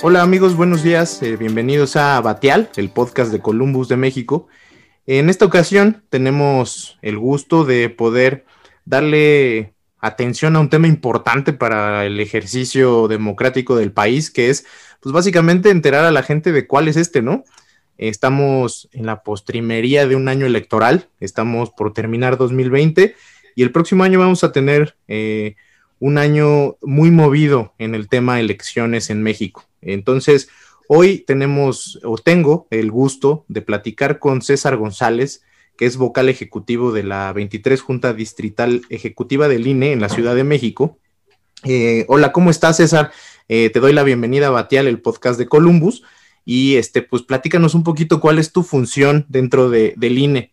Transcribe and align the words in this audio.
Hola 0.00 0.22
amigos, 0.22 0.54
buenos 0.54 0.84
días, 0.84 1.20
eh, 1.24 1.36
bienvenidos 1.36 1.96
a 1.96 2.20
Batial, 2.20 2.70
el 2.76 2.88
podcast 2.88 3.32
de 3.32 3.40
Columbus 3.40 3.88
de 3.88 3.96
México. 3.96 4.46
En 5.08 5.28
esta 5.28 5.44
ocasión 5.44 6.04
tenemos 6.08 7.00
el 7.02 7.18
gusto 7.18 7.64
de 7.64 7.90
poder 7.90 8.44
darle 8.84 9.74
atención 9.98 10.54
a 10.54 10.60
un 10.60 10.70
tema 10.70 10.86
importante 10.86 11.52
para 11.52 12.06
el 12.06 12.20
ejercicio 12.20 13.08
democrático 13.08 13.74
del 13.74 13.90
país, 13.90 14.30
que 14.30 14.50
es 14.50 14.66
pues 15.00 15.12
básicamente 15.12 15.70
enterar 15.70 16.04
a 16.04 16.12
la 16.12 16.22
gente 16.22 16.52
de 16.52 16.68
cuál 16.68 16.86
es 16.86 16.96
este, 16.96 17.20
¿no? 17.20 17.42
Estamos 17.96 18.88
en 18.92 19.04
la 19.04 19.24
postrimería 19.24 20.06
de 20.06 20.14
un 20.14 20.28
año 20.28 20.46
electoral, 20.46 21.08
estamos 21.18 21.70
por 21.70 21.92
terminar 21.92 22.36
2020 22.36 23.16
y 23.56 23.62
el 23.64 23.72
próximo 23.72 24.04
año 24.04 24.20
vamos 24.20 24.44
a 24.44 24.52
tener 24.52 24.96
eh, 25.08 25.56
un 26.00 26.18
año 26.18 26.76
muy 26.82 27.10
movido 27.10 27.74
en 27.78 27.94
el 27.94 28.08
tema 28.08 28.40
elecciones 28.40 29.10
en 29.10 29.22
México. 29.22 29.64
Entonces, 29.80 30.48
hoy 30.88 31.18
tenemos 31.18 32.00
o 32.04 32.18
tengo 32.18 32.66
el 32.70 32.90
gusto 32.90 33.44
de 33.48 33.62
platicar 33.62 34.18
con 34.18 34.42
César 34.42 34.76
González, 34.76 35.42
que 35.76 35.86
es 35.86 35.96
vocal 35.96 36.28
ejecutivo 36.28 36.92
de 36.92 37.04
la 37.04 37.32
23 37.32 37.80
Junta 37.80 38.12
Distrital 38.12 38.82
Ejecutiva 38.90 39.48
del 39.48 39.66
INE 39.66 39.92
en 39.92 40.00
la 40.00 40.08
Ciudad 40.08 40.34
de 40.34 40.44
México. 40.44 40.98
Eh, 41.64 42.04
hola, 42.08 42.32
¿cómo 42.32 42.50
estás, 42.50 42.78
César? 42.78 43.12
Eh, 43.48 43.70
te 43.70 43.80
doy 43.80 43.92
la 43.92 44.02
bienvenida 44.02 44.48
a 44.48 44.50
Batial, 44.50 44.86
el 44.86 45.00
podcast 45.00 45.38
de 45.38 45.46
Columbus. 45.46 46.02
Y 46.44 46.76
este, 46.76 47.02
pues 47.02 47.22
platícanos 47.22 47.74
un 47.74 47.84
poquito 47.84 48.20
cuál 48.20 48.38
es 48.38 48.52
tu 48.52 48.62
función 48.62 49.26
dentro 49.28 49.68
de, 49.68 49.94
del 49.96 50.18
INE. 50.18 50.52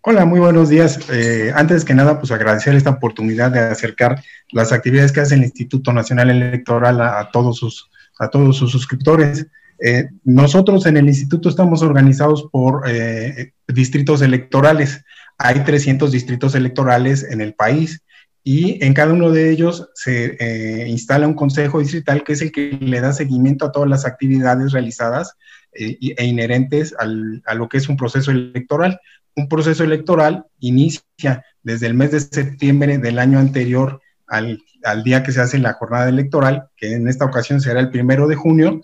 Hola, 0.00 0.24
muy 0.24 0.38
buenos 0.38 0.68
días. 0.68 1.00
Eh, 1.10 1.52
antes 1.56 1.84
que 1.84 1.92
nada, 1.92 2.20
pues 2.20 2.30
agradecer 2.30 2.74
esta 2.76 2.90
oportunidad 2.90 3.50
de 3.50 3.58
acercar 3.58 4.22
las 4.52 4.70
actividades 4.70 5.10
que 5.10 5.20
hace 5.20 5.34
el 5.34 5.42
Instituto 5.42 5.92
Nacional 5.92 6.30
Electoral 6.30 7.00
a 7.00 7.30
todos 7.32 7.58
sus 7.58 7.90
a 8.20 8.28
todos 8.28 8.56
sus 8.56 8.70
suscriptores. 8.70 9.48
Eh, 9.84 10.08
nosotros 10.24 10.86
en 10.86 10.96
el 10.96 11.08
instituto 11.08 11.48
estamos 11.48 11.82
organizados 11.82 12.48
por 12.50 12.84
eh, 12.88 13.52
distritos 13.66 14.22
electorales. 14.22 15.04
Hay 15.36 15.64
300 15.64 16.12
distritos 16.12 16.54
electorales 16.54 17.24
en 17.28 17.40
el 17.40 17.54
país 17.54 18.00
y 18.44 18.82
en 18.84 18.94
cada 18.94 19.12
uno 19.12 19.30
de 19.30 19.50
ellos 19.50 19.88
se 19.94 20.86
instala 20.88 21.26
un 21.26 21.34
consejo 21.34 21.80
distrital 21.80 22.22
que 22.22 22.32
es 22.32 22.42
el 22.42 22.52
que 22.52 22.78
le 22.80 23.00
da 23.00 23.12
seguimiento 23.12 23.66
a 23.66 23.72
todas 23.72 23.88
las 23.88 24.06
actividades 24.06 24.72
realizadas 24.72 25.34
e 25.72 26.24
inherentes 26.24 26.94
a 26.98 27.54
lo 27.54 27.68
que 27.68 27.76
es 27.76 27.88
un 27.88 27.96
proceso 27.96 28.30
electoral. 28.30 29.00
Un 29.38 29.48
proceso 29.48 29.84
electoral 29.84 30.46
inicia 30.60 31.44
desde 31.62 31.86
el 31.86 31.94
mes 31.94 32.10
de 32.10 32.20
septiembre 32.20 32.98
del 32.98 33.18
año 33.18 33.38
anterior 33.38 34.00
al 34.26 34.60
al 34.84 35.02
día 35.02 35.22
que 35.22 35.32
se 35.32 35.40
hace 35.40 35.58
la 35.58 35.74
jornada 35.74 36.08
electoral, 36.08 36.68
que 36.76 36.94
en 36.94 37.08
esta 37.08 37.24
ocasión 37.24 37.60
será 37.60 37.80
el 37.80 37.90
primero 37.90 38.28
de 38.28 38.36
junio, 38.36 38.82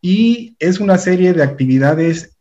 y 0.00 0.56
es 0.58 0.80
una 0.80 0.98
serie 0.98 1.32
de 1.32 1.42
actividades 1.42 2.36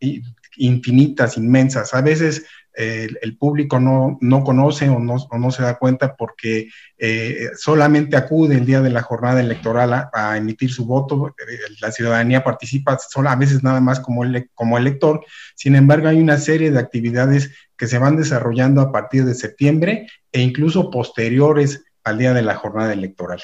infinitas, 0.57 1.37
inmensas. 1.37 1.93
A 1.93 2.01
veces 2.01 2.45
el 2.79 3.37
público 3.37 3.79
no, 3.79 4.17
no 4.21 4.43
conoce 4.43 4.87
o 4.87 4.99
no, 4.99 5.17
no, 5.37 5.51
se 5.51 5.63
da 5.63 5.77
cuenta 5.77 6.15
porque 6.15 6.69
eh, 6.97 7.49
solamente 7.57 8.15
acude 8.15 8.55
el 8.55 8.65
día 8.65 8.79
de 8.79 8.89
la 8.89 9.01
jornada 9.01 9.41
electoral 9.41 10.09
a, 10.13 10.37
emitir 10.37 10.71
su 10.71 10.85
voto. 10.85 11.35
Eh, 11.37 11.57
la 11.81 11.91
ciudadanía 11.91 12.41
participa 12.43 12.97
a 13.25 13.35
veces 13.35 13.63
nada 13.63 13.81
más 13.81 13.99
como, 13.99 14.21
como 14.55 14.77
elector. 14.77 15.25
Sin 15.55 15.75
embargo, 15.75 16.07
hay 16.07 16.21
una 16.21 16.37
serie 16.37 16.71
de 16.71 16.79
actividades 16.79 17.51
que 17.75 17.87
se 17.87 17.97
van 17.97 18.15
desarrollando 18.15 18.79
a 18.79 18.93
partir 18.93 19.25
de 19.25 19.35
septiembre 19.35 20.07
e 20.31 20.41
incluso 20.41 20.89
posteriores 20.89 21.83
al 22.05 22.17
día 22.17 22.33
de 22.33 22.43
la 22.43 22.55
jornada 22.55 22.93
electoral. 22.93 23.41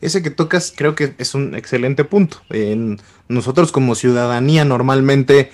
Ese 0.00 0.22
que 0.22 0.30
tocas 0.30 0.72
creo 0.74 0.94
que 0.94 1.14
es 1.18 1.34
un 1.34 1.54
excelente 1.54 2.04
punto. 2.04 2.38
nosotros 3.28 3.70
como 3.70 3.94
ciudadanía 3.94 4.64
normalmente 4.64 5.50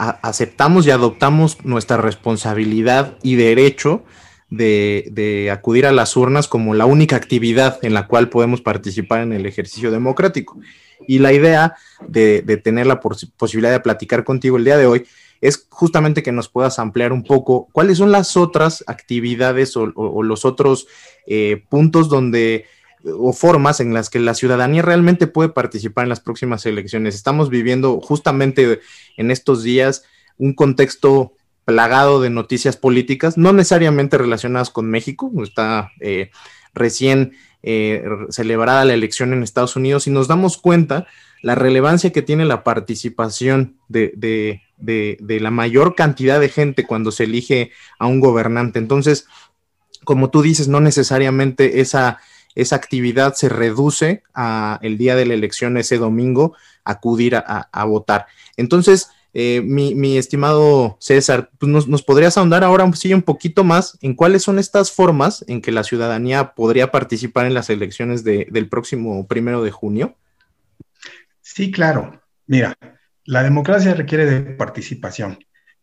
aceptamos 0.00 0.86
y 0.86 0.90
adoptamos 0.90 1.62
nuestra 1.64 1.98
responsabilidad 1.98 3.18
y 3.22 3.34
derecho 3.34 4.02
de, 4.48 5.50
acudir 5.52 5.86
a 5.86 5.92
las 5.92 6.16
urnas 6.16 6.48
como 6.48 6.74
la 6.74 6.86
única 6.86 7.16
actividad 7.16 7.78
en 7.82 7.92
la 7.92 8.06
cual 8.06 8.30
podemos 8.30 8.62
participar 8.62 9.20
en 9.20 9.32
el 9.32 9.44
ejercicio 9.44 9.90
democrático. 9.90 10.58
Y 11.06 11.18
la 11.18 11.32
idea 11.32 11.76
de, 12.08 12.42
tener 12.64 12.86
la 12.86 13.00
posibilidad 13.00 13.72
de 13.72 13.80
platicar 13.80 14.24
contigo 14.24 14.56
el 14.56 14.64
día 14.64 14.78
de 14.78 14.86
hoy 14.86 15.06
es 15.42 15.66
justamente 15.68 16.22
que 16.22 16.32
nos 16.32 16.48
puedas 16.48 16.78
ampliar 16.78 17.12
un 17.12 17.22
poco 17.22 17.68
cuáles 17.72 17.98
son 17.98 18.10
las 18.10 18.36
otras 18.36 18.84
actividades 18.86 19.76
o, 19.76 19.86
los 20.22 20.44
otros 20.44 20.86
eh, 21.26 21.62
puntos 21.68 22.08
donde 22.08 22.66
o 23.04 23.32
formas 23.32 23.80
en 23.80 23.94
las 23.94 24.10
que 24.10 24.18
la 24.18 24.34
ciudadanía 24.34 24.82
realmente 24.82 25.26
puede 25.26 25.48
participar 25.48 26.04
en 26.04 26.10
las 26.10 26.20
próximas 26.20 26.66
elecciones. 26.66 27.14
Estamos 27.14 27.50
viviendo 27.50 28.00
justamente 28.00 28.80
en 29.16 29.30
estos 29.30 29.62
días 29.62 30.04
un 30.38 30.54
contexto 30.54 31.34
plagado 31.64 32.20
de 32.20 32.30
noticias 32.30 32.76
políticas, 32.76 33.38
no 33.38 33.52
necesariamente 33.52 34.18
relacionadas 34.18 34.70
con 34.70 34.90
México, 34.90 35.30
está 35.42 35.90
eh, 36.00 36.30
recién 36.74 37.32
eh, 37.62 38.02
celebrada 38.30 38.84
la 38.84 38.94
elección 38.94 39.32
en 39.32 39.42
Estados 39.42 39.76
Unidos 39.76 40.06
y 40.06 40.10
nos 40.10 40.28
damos 40.28 40.56
cuenta 40.56 41.06
la 41.42 41.54
relevancia 41.54 42.10
que 42.10 42.22
tiene 42.22 42.44
la 42.44 42.64
participación 42.64 43.76
de, 43.88 44.12
de, 44.16 45.40
la 45.40 45.50
mayor 45.50 45.94
cantidad 45.94 46.40
de 46.40 46.48
gente 46.48 46.86
cuando 46.86 47.12
se 47.12 47.24
elige 47.24 47.70
a 47.98 48.06
un 48.06 48.20
gobernante. 48.20 48.78
Entonces, 48.78 49.26
como 50.04 50.30
tú 50.30 50.42
dices, 50.42 50.68
no 50.68 50.80
necesariamente 50.80 51.80
esa, 51.80 52.18
esa 52.54 52.76
actividad 52.76 53.34
se 53.34 53.48
reduce 53.48 54.22
a 54.34 54.78
el 54.82 54.98
día 54.98 55.16
de 55.16 55.26
la 55.26 55.34
elección, 55.34 55.76
ese 55.76 55.98
domingo, 55.98 56.54
acudir 56.84 57.36
a, 57.36 57.84
votar. 57.84 58.26
Entonces, 58.56 59.10
eh, 59.32 59.62
mi, 59.62 60.18
estimado 60.18 60.96
César, 61.00 61.50
pues 61.58 61.86
nos, 61.86 62.02
podrías 62.02 62.36
ahondar 62.36 62.64
ahora 62.64 62.90
sí, 62.94 63.14
un 63.14 63.22
poquito 63.22 63.64
más 63.64 63.98
en 64.02 64.14
cuáles 64.14 64.42
son 64.42 64.58
estas 64.58 64.90
formas 64.90 65.44
en 65.48 65.62
que 65.62 65.72
la 65.72 65.84
ciudadanía 65.84 66.54
podría 66.54 66.90
participar 66.90 67.46
en 67.46 67.54
las 67.54 67.70
elecciones 67.70 68.24
del 68.24 68.68
próximo 68.68 69.26
primero 69.26 69.62
de 69.62 69.70
junio. 69.70 70.16
Sí, 71.42 71.70
claro. 71.70 72.20
Mira, 72.46 72.76
la 73.24 73.42
democracia 73.42 73.94
requiere 73.94 74.26
de 74.26 74.40
participación 74.40 75.38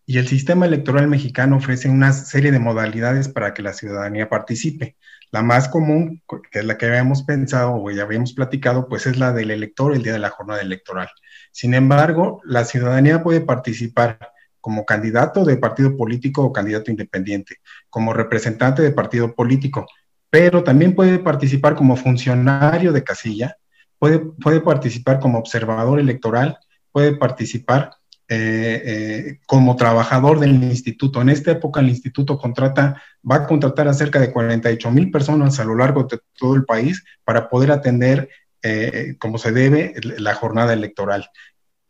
y 0.09 0.19
el 0.19 0.27
sistema 0.27 0.65
electoral 0.65 1.09
mexicano 1.09 1.57
ofrece 1.57 1.89
una 1.89 2.13
serie 2.13 2.53
de 2.53 2.59
modalidades 2.59 3.27
para 3.27 3.53
que 3.53 3.61
la 3.61 3.73
ciudadanía 3.73 4.29
participe. 4.29 4.95
La 5.31 5.41
más 5.41 5.67
común, 5.67 6.23
que 6.49 6.59
es 6.59 6.65
la 6.65 6.77
que 6.77 6.85
habíamos 6.85 7.23
pensado 7.23 7.75
o 7.75 7.91
ya 7.91 8.03
habíamos 8.03 8.31
platicado, 8.31 8.87
pues 8.87 9.05
es 9.05 9.19
la 9.19 9.33
del 9.33 9.51
elector 9.51 9.93
el 9.93 10.03
día 10.03 10.13
de 10.13 10.19
la 10.19 10.29
jornada 10.29 10.61
electoral. 10.61 11.09
Sin 11.51 11.73
embargo, 11.73 12.41
la 12.45 12.63
ciudadanía 12.63 13.21
puede 13.21 13.41
participar 13.41 14.31
como 14.61 14.85
candidato 14.85 15.43
de 15.43 15.57
partido 15.57 15.97
político 15.97 16.41
o 16.41 16.53
candidato 16.53 16.89
independiente, 16.89 17.57
como 17.89 18.13
representante 18.13 18.81
de 18.81 18.91
partido 18.91 19.35
político, 19.35 19.85
pero 20.29 20.63
también 20.63 20.95
puede 20.95 21.19
participar 21.19 21.75
como 21.75 21.97
funcionario 21.97 22.93
de 22.93 23.03
casilla, 23.03 23.57
puede, 23.99 24.19
puede 24.19 24.61
participar 24.61 25.19
como 25.19 25.37
observador 25.37 25.99
electoral 25.99 26.57
puede 26.97 27.15
participar 27.15 27.91
eh, 28.29 28.81
eh, 28.85 29.39
como 29.45 29.77
trabajador 29.77 30.41
del 30.41 30.61
instituto. 30.61 31.21
En 31.21 31.29
esta 31.29 31.51
época 31.51 31.79
el 31.79 31.87
instituto 31.87 32.37
contrata, 32.37 33.01
va 33.29 33.35
a 33.37 33.47
contratar 33.47 33.87
a 33.87 33.93
cerca 33.93 34.19
de 34.19 34.33
48 34.33 34.91
mil 34.91 35.11
personas 35.11 35.61
a 35.61 35.63
lo 35.63 35.75
largo 35.75 36.03
de 36.03 36.19
todo 36.37 36.55
el 36.55 36.65
país 36.65 37.05
para 37.23 37.47
poder 37.47 37.71
atender 37.71 38.27
eh, 38.61 39.15
como 39.17 39.37
se 39.37 39.53
debe 39.53 39.93
la 40.17 40.33
jornada 40.33 40.73
electoral. 40.73 41.29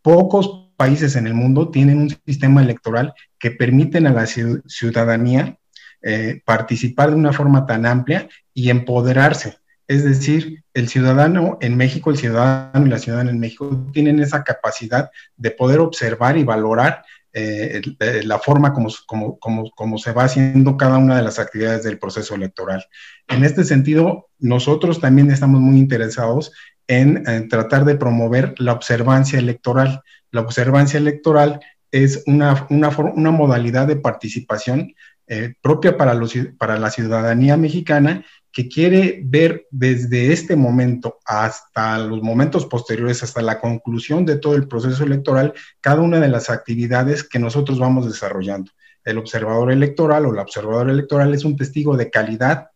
Pocos 0.04 0.74
países 0.78 1.16
en 1.16 1.26
el 1.26 1.34
mundo 1.34 1.72
tienen 1.72 2.02
un 2.02 2.16
sistema 2.24 2.62
electoral 2.62 3.16
que 3.40 3.50
permiten 3.50 4.06
a 4.06 4.14
la 4.14 4.28
ciudadanía 4.28 5.58
participar 6.46 7.10
de 7.10 7.16
una 7.16 7.34
forma 7.34 7.66
tan 7.66 7.88
amplia 7.88 8.30
y 8.54 8.70
empoderarse 8.70 9.58
es 9.88 10.04
decir, 10.04 10.64
el 10.74 10.90
ciudadano 10.90 11.58
en 11.62 11.78
México, 11.78 12.12
el 12.12 12.18
ciudadano 12.18 12.86
y 12.86 12.90
la 12.90 13.00
ciudadana 13.00 13.32
en 13.32 13.40
México 13.40 13.88
tienen 13.94 14.20
esa 14.20 14.44
capacidad 14.44 15.10
de 15.38 15.52
poder 15.52 15.80
observar 15.80 16.38
y 16.38 16.44
valorar 16.44 17.04
eh, 17.34 17.82
eh, 18.00 18.22
la 18.24 18.40
forma 18.40 18.74
como, 18.74 18.90
como, 19.40 19.98
se 19.98 20.12
va 20.12 20.24
haciendo 20.24 20.76
cada 20.76 20.98
una 20.98 21.18
de 21.18 21.22
las 21.22 21.40
actividades 21.40 21.84
del 21.84 22.00
proceso 22.00 22.36
electoral. 22.36 22.86
En 23.28 23.44
este 23.44 23.64
sentido, 23.64 24.30
nosotros 24.40 25.00
también 25.00 25.30
estamos 25.30 25.62
muy 25.62 25.78
interesados 25.78 26.52
en, 26.88 27.48
tratar 27.48 27.86
de 27.86 27.96
promover 27.96 28.56
la 28.58 28.74
observancia 28.74 29.40
electoral. 29.40 30.02
La 30.32 30.42
observancia 30.42 30.98
electoral 30.98 31.60
es 31.92 32.24
una, 32.26 32.66
una, 32.70 33.32
modalidad 33.32 33.88
de 33.88 33.98
participación 33.98 34.94
eh, 35.28 35.54
propia 35.62 35.96
para, 35.96 36.14
los, 36.14 36.34
para 36.58 36.80
la 36.80 36.90
ciudadanía 36.90 37.56
mexicana 37.56 38.26
que 38.58 38.68
quiere 38.68 39.22
ver 39.24 39.68
desde 39.70 40.34
este 40.34 40.56
momento 40.56 41.20
hasta 41.26 42.00
los 42.00 42.24
momentos 42.24 42.66
posteriores, 42.66 43.22
hasta 43.22 43.44
la 43.44 43.60
conclusión 43.60 44.26
de 44.26 44.38
todo 44.40 44.56
el 44.56 44.68
proceso 44.68 45.04
electoral, 45.04 45.54
cada 45.80 46.02
una 46.02 46.20
de 46.20 46.28
las 46.28 46.50
actividades 46.50 47.24
que 47.24 47.38
nosotros 47.38 47.78
vamos 47.78 48.08
desarrollando. 48.08 48.72
El 49.06 49.20
observador 49.20 49.72
electoral 49.72 50.26
o 50.26 50.34
la 50.34 50.42
observadora 50.42 50.92
electoral 50.92 51.36
es 51.36 51.46
un 51.46 51.56
testigo 51.56 51.98
de 51.98 52.10
calidad 52.10 52.70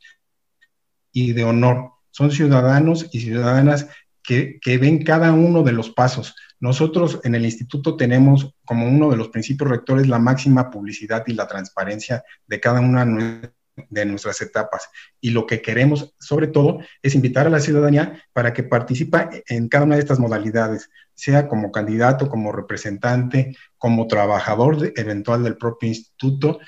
y 1.11 1.33
de 1.33 1.45
honor. 1.45 1.93
Son 2.11 2.29
ciudadanos 2.29 3.07
y 3.11 3.21
ciudadanas 3.21 3.87
que, 4.21 4.59
que 4.61 4.77
ven 4.77 5.03
cada 5.03 5.33
uno 5.33 5.63
de 5.63 5.71
los 5.71 5.89
pasos. 5.89 6.35
Nosotros 6.59 7.21
en 7.23 7.33
el 7.33 7.43
instituto 7.43 7.97
tenemos 7.97 8.53
como 8.65 8.87
uno 8.87 9.09
de 9.09 9.17
los 9.17 9.29
principios 9.29 9.71
rectores 9.71 10.07
la 10.07 10.19
máxima 10.19 10.69
publicidad 10.69 11.23
y 11.25 11.33
la 11.33 11.47
transparencia 11.47 12.23
de 12.45 12.59
cada 12.59 12.81
una 12.81 13.03
de 13.03 13.51
nuestras 13.89 14.41
etapas. 14.41 14.89
Y 15.19 15.31
lo 15.31 15.45
que 15.45 15.61
queremos, 15.61 16.13
sobre 16.19 16.47
todo, 16.47 16.79
es 17.01 17.15
invitar 17.15 17.47
a 17.47 17.49
la 17.49 17.59
ciudadanía 17.59 18.23
para 18.33 18.53
que 18.53 18.63
participe 18.63 19.43
en 19.47 19.67
cada 19.67 19.85
una 19.85 19.95
de 19.95 20.01
estas 20.01 20.19
modalidades, 20.19 20.89
sea 21.13 21.47
como 21.47 21.71
candidato, 21.71 22.29
como 22.29 22.51
representante, 22.51 23.55
como 23.77 24.07
trabajador 24.07 24.93
eventual 24.95 25.43
del 25.43 25.57
propio 25.57 25.89
instituto, 25.89 26.59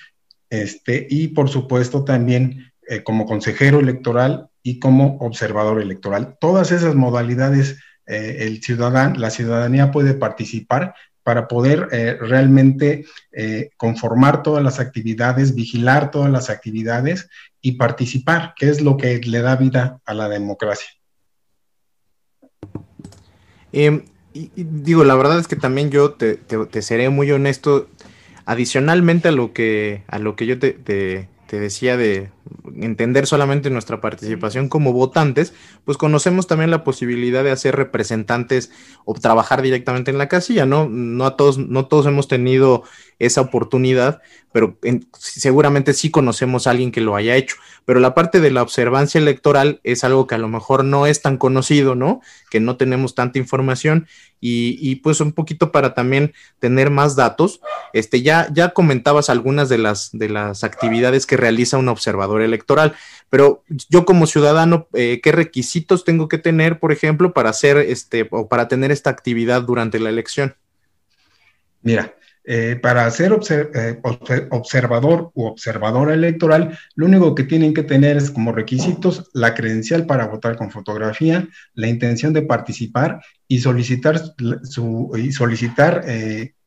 este, 0.50 1.08
y 1.10 1.30
por 1.30 1.50
supuesto 1.50 2.04
también 2.04 2.72
eh, 2.88 3.02
como 3.02 3.26
consejero 3.26 3.80
electoral 3.80 4.50
y 4.62 4.80
como 4.80 5.18
observador 5.18 5.82
electoral. 5.82 6.38
Todas 6.40 6.72
esas 6.72 6.96
modalidades, 6.96 7.80
eh, 8.06 8.38
el 8.42 8.62
ciudadano, 8.62 9.16
la 9.20 9.30
ciudadanía 9.30 9.92
puede 9.92 10.14
participar 10.14 10.94
para 11.24 11.48
poder 11.48 11.88
eh, 11.92 12.18
realmente 12.20 13.06
conformar 13.78 14.44
todas 14.44 14.64
las 14.64 14.80
actividades, 14.80 15.56
vigilar 15.56 16.12
todas 16.12 16.32
las 16.32 16.50
actividades 16.50 17.30
y 17.62 17.74
participar, 17.74 18.54
que 18.56 18.70
es 18.70 18.82
lo 18.82 18.98
que 18.98 19.20
le 19.20 19.42
da 19.42 19.56
vida 19.56 20.00
a 20.06 20.14
la 20.14 20.30
democracia. 20.30 20.90
Em, 23.74 24.04
y, 24.34 24.52
digo, 24.56 25.04
la 25.04 25.16
verdad 25.16 25.40
es 25.40 25.48
que 25.48 25.56
también 25.56 25.90
yo 25.90 26.12
te, 26.14 26.36
te, 26.36 26.82
seré 26.82 27.10
muy 27.10 27.32
honesto, 27.32 27.90
adicionalmente 28.46 29.30
a 29.30 29.32
lo 29.32 29.52
que, 29.52 30.04
a 30.08 30.20
lo 30.20 30.36
que 30.36 30.46
yo 30.46 30.60
te, 30.60 30.72
te, 30.72 31.28
decía 31.60 31.98
de 31.98 32.32
entender 32.76 33.28
solamente 33.28 33.70
nuestra 33.70 34.02
participación 34.02 34.70
como 34.70 34.94
votantes, 34.94 35.54
pues 35.86 35.98
conocemos 35.98 36.48
también 36.48 36.72
la 36.72 36.84
posibilidad 36.84 37.44
de 37.44 37.52
hacer 37.52 37.76
representantes 37.76 38.72
o 39.06 39.14
trabajar 39.14 39.62
directamente 39.62 40.12
en 40.12 40.18
la 40.18 40.28
casilla, 40.28 40.66
¿no? 40.66 40.88
No 40.90 41.26
a 41.26 41.36
todos, 41.36 41.58
no 41.58 41.86
todos 41.86 42.06
hemos 42.06 42.28
tenido 42.28 42.84
esa 43.20 43.42
oportunidad, 43.42 44.22
pero 44.52 44.78
seguramente 45.18 45.94
sí 45.94 46.12
conocemos 46.12 46.68
a 46.68 46.72
alguien 46.72 46.92
que 46.92 47.02
lo 47.02 47.16
haya 47.16 47.36
hecho. 47.36 47.56
Pero 47.86 48.00
la 48.00 48.14
parte 48.14 48.40
de 48.40 48.52
la 48.52 48.62
observancia 48.62 49.20
electoral 49.20 49.82
es 49.84 50.04
algo 50.04 50.28
que 50.28 50.36
a 50.36 50.38
lo 50.38 50.48
mejor 50.48 50.86
no 50.86 51.08
es 51.08 51.22
tan 51.22 51.38
conocido, 51.38 51.96
¿no? 51.96 52.22
Que 52.50 52.60
no 52.60 52.78
tenemos 52.78 53.16
tanta 53.16 53.40
información 53.40 54.08
y, 54.46 54.96
pues 54.98 55.22
un 55.22 55.32
poquito 55.32 55.72
para 55.72 55.94
también 55.94 56.34
tener 56.60 56.90
más 56.92 57.16
datos. 57.16 57.62
Este, 57.94 58.22
ya, 58.22 58.48
ya 58.54 58.70
comentabas 58.70 59.30
algunas 59.30 59.70
de 59.70 59.78
las, 59.78 60.10
de 60.12 60.30
las 60.30 60.64
actividades 60.64 61.26
que 61.26 61.38
realiza 61.38 61.78
un 61.78 61.88
observador 61.88 62.42
electoral, 62.44 62.94
pero 63.30 63.64
yo 63.90 64.06
como 64.06 64.28
ciudadano, 64.28 64.88
eh, 64.94 65.20
¿qué 65.24 65.32
requisitos 65.32 66.04
tengo 66.04 66.28
que 66.28 66.38
tener, 66.38 66.80
por 66.80 66.92
ejemplo, 66.92 67.34
para 67.34 67.50
hacer 67.50 67.78
este 67.78 68.28
o 68.30 68.48
para 68.48 68.68
tener 68.68 68.92
esta 68.92 69.10
actividad 69.10 69.64
durante 69.64 70.00
la 70.00 70.10
elección? 70.10 70.56
Mira, 71.82 72.14
eh, 72.46 72.78
para 72.82 73.10
ser 73.10 73.38
eh, 73.50 74.00
observador 74.52 75.32
u 75.34 75.46
observadora 75.46 76.14
electoral, 76.14 76.78
lo 76.96 77.06
único 77.06 77.34
que 77.34 77.44
tienen 77.44 77.74
que 77.74 77.84
tener 77.84 78.18
es 78.18 78.30
como 78.30 78.52
requisitos 78.52 79.30
la 79.34 79.54
credencial 79.54 80.06
para 80.06 80.28
votar 80.28 80.56
con 80.56 80.70
fotografía, 80.70 81.48
la 81.74 81.88
intención 81.88 82.34
de 82.34 82.44
participar 82.44 83.22
y 83.48 83.60
solicitar, 83.60 84.22
su, 84.64 85.12
y 85.18 85.32
solicitar 85.32 86.04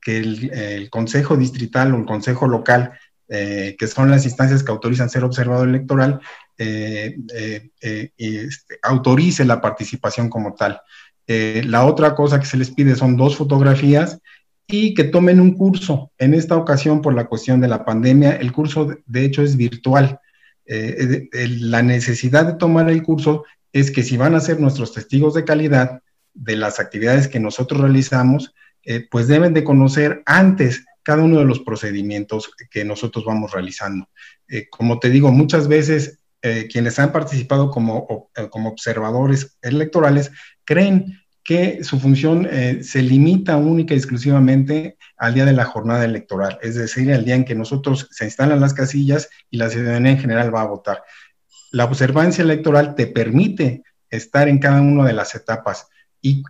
que 0.06 0.18
el, 0.18 0.88
Consejo 0.88 1.36
Distrital 1.36 1.92
o 1.92 1.98
el 1.98 2.04
Consejo 2.06 2.46
Local, 2.46 2.92
que 3.28 3.86
son 3.86 4.10
las 4.10 4.24
instancias 4.24 4.62
que 4.62 4.70
autorizan 4.70 5.10
ser 5.10 5.24
observador 5.24 5.68
electoral, 5.68 6.20
este, 6.56 7.72
autorice 8.82 9.44
la 9.44 9.60
participación 9.60 10.28
como 10.28 10.54
tal. 10.54 10.80
la 11.26 11.84
otra 11.84 12.14
cosa 12.14 12.38
que 12.38 12.46
se 12.46 12.56
les 12.56 12.70
pide 12.70 12.94
son 12.94 13.16
dos 13.16 13.36
fotografías 13.36 14.20
y 14.68 14.94
que 14.94 15.04
tomen 15.04 15.40
un 15.40 15.54
curso. 15.54 16.12
En 16.18 16.34
esta 16.34 16.56
ocasión, 16.56 17.02
por 17.02 17.14
la 17.14 17.26
cuestión 17.26 17.60
de 17.60 17.68
la 17.68 17.84
pandemia, 17.84 18.32
el 18.32 18.52
curso 18.52 18.96
de 19.06 19.24
hecho 19.24 19.42
es 19.42 19.56
virtual. 19.56 20.20
Eh, 20.66 21.28
la 21.60 21.82
necesidad 21.82 22.46
de 22.46 22.54
tomar 22.54 22.90
el 22.90 23.02
curso 23.02 23.44
es 23.72 23.90
que 23.90 24.02
si 24.02 24.16
van 24.16 24.34
a 24.34 24.40
ser 24.40 24.60
nuestros 24.60 24.92
testigos 24.92 25.34
de 25.34 25.44
calidad 25.44 26.00
de 26.34 26.56
las 26.56 26.80
actividades 26.80 27.28
que 27.28 27.40
nosotros 27.40 27.80
realizamos, 27.80 28.54
eh, 28.82 29.06
pues 29.10 29.28
deben 29.28 29.54
de 29.54 29.64
conocer 29.64 30.22
antes 30.26 30.84
cada 31.06 31.22
uno 31.22 31.38
de 31.38 31.44
los 31.44 31.60
procedimientos 31.60 32.50
que 32.68 32.84
nosotros 32.84 33.24
vamos 33.24 33.52
realizando. 33.52 34.08
Eh, 34.48 34.66
como 34.68 34.98
te 34.98 35.08
digo, 35.08 35.30
muchas 35.30 35.68
veces 35.68 36.20
quienes 36.70 36.96
han 37.00 37.10
participado 37.10 37.72
como, 37.72 38.30
como 38.50 38.68
observadores 38.68 39.58
electorales 39.62 40.30
creen 40.64 41.18
que 41.46 41.84
su 41.84 42.00
función 42.00 42.48
eh, 42.50 42.82
se 42.82 43.00
limita 43.02 43.56
única 43.56 43.94
y 43.94 43.98
exclusivamente 43.98 44.98
al 45.16 45.32
día 45.32 45.44
de 45.44 45.52
la 45.52 45.64
jornada 45.64 46.04
electoral, 46.04 46.58
es 46.60 46.74
decir, 46.74 47.12
al 47.12 47.24
día 47.24 47.36
en 47.36 47.44
que 47.44 47.54
nosotros 47.54 48.08
se 48.10 48.24
instalan 48.24 48.60
las 48.60 48.74
casillas 48.74 49.28
y 49.48 49.58
la 49.58 49.70
ciudadanía 49.70 50.10
en 50.12 50.18
general 50.18 50.52
va 50.52 50.62
a 50.62 50.66
votar. 50.66 51.04
La 51.70 51.84
observancia 51.84 52.42
electoral 52.42 52.96
te 52.96 53.06
permite 53.06 53.84
estar 54.10 54.48
en 54.48 54.58
cada 54.58 54.80
una 54.80 55.04
de 55.04 55.12
las 55.12 55.36
etapas 55.36 55.86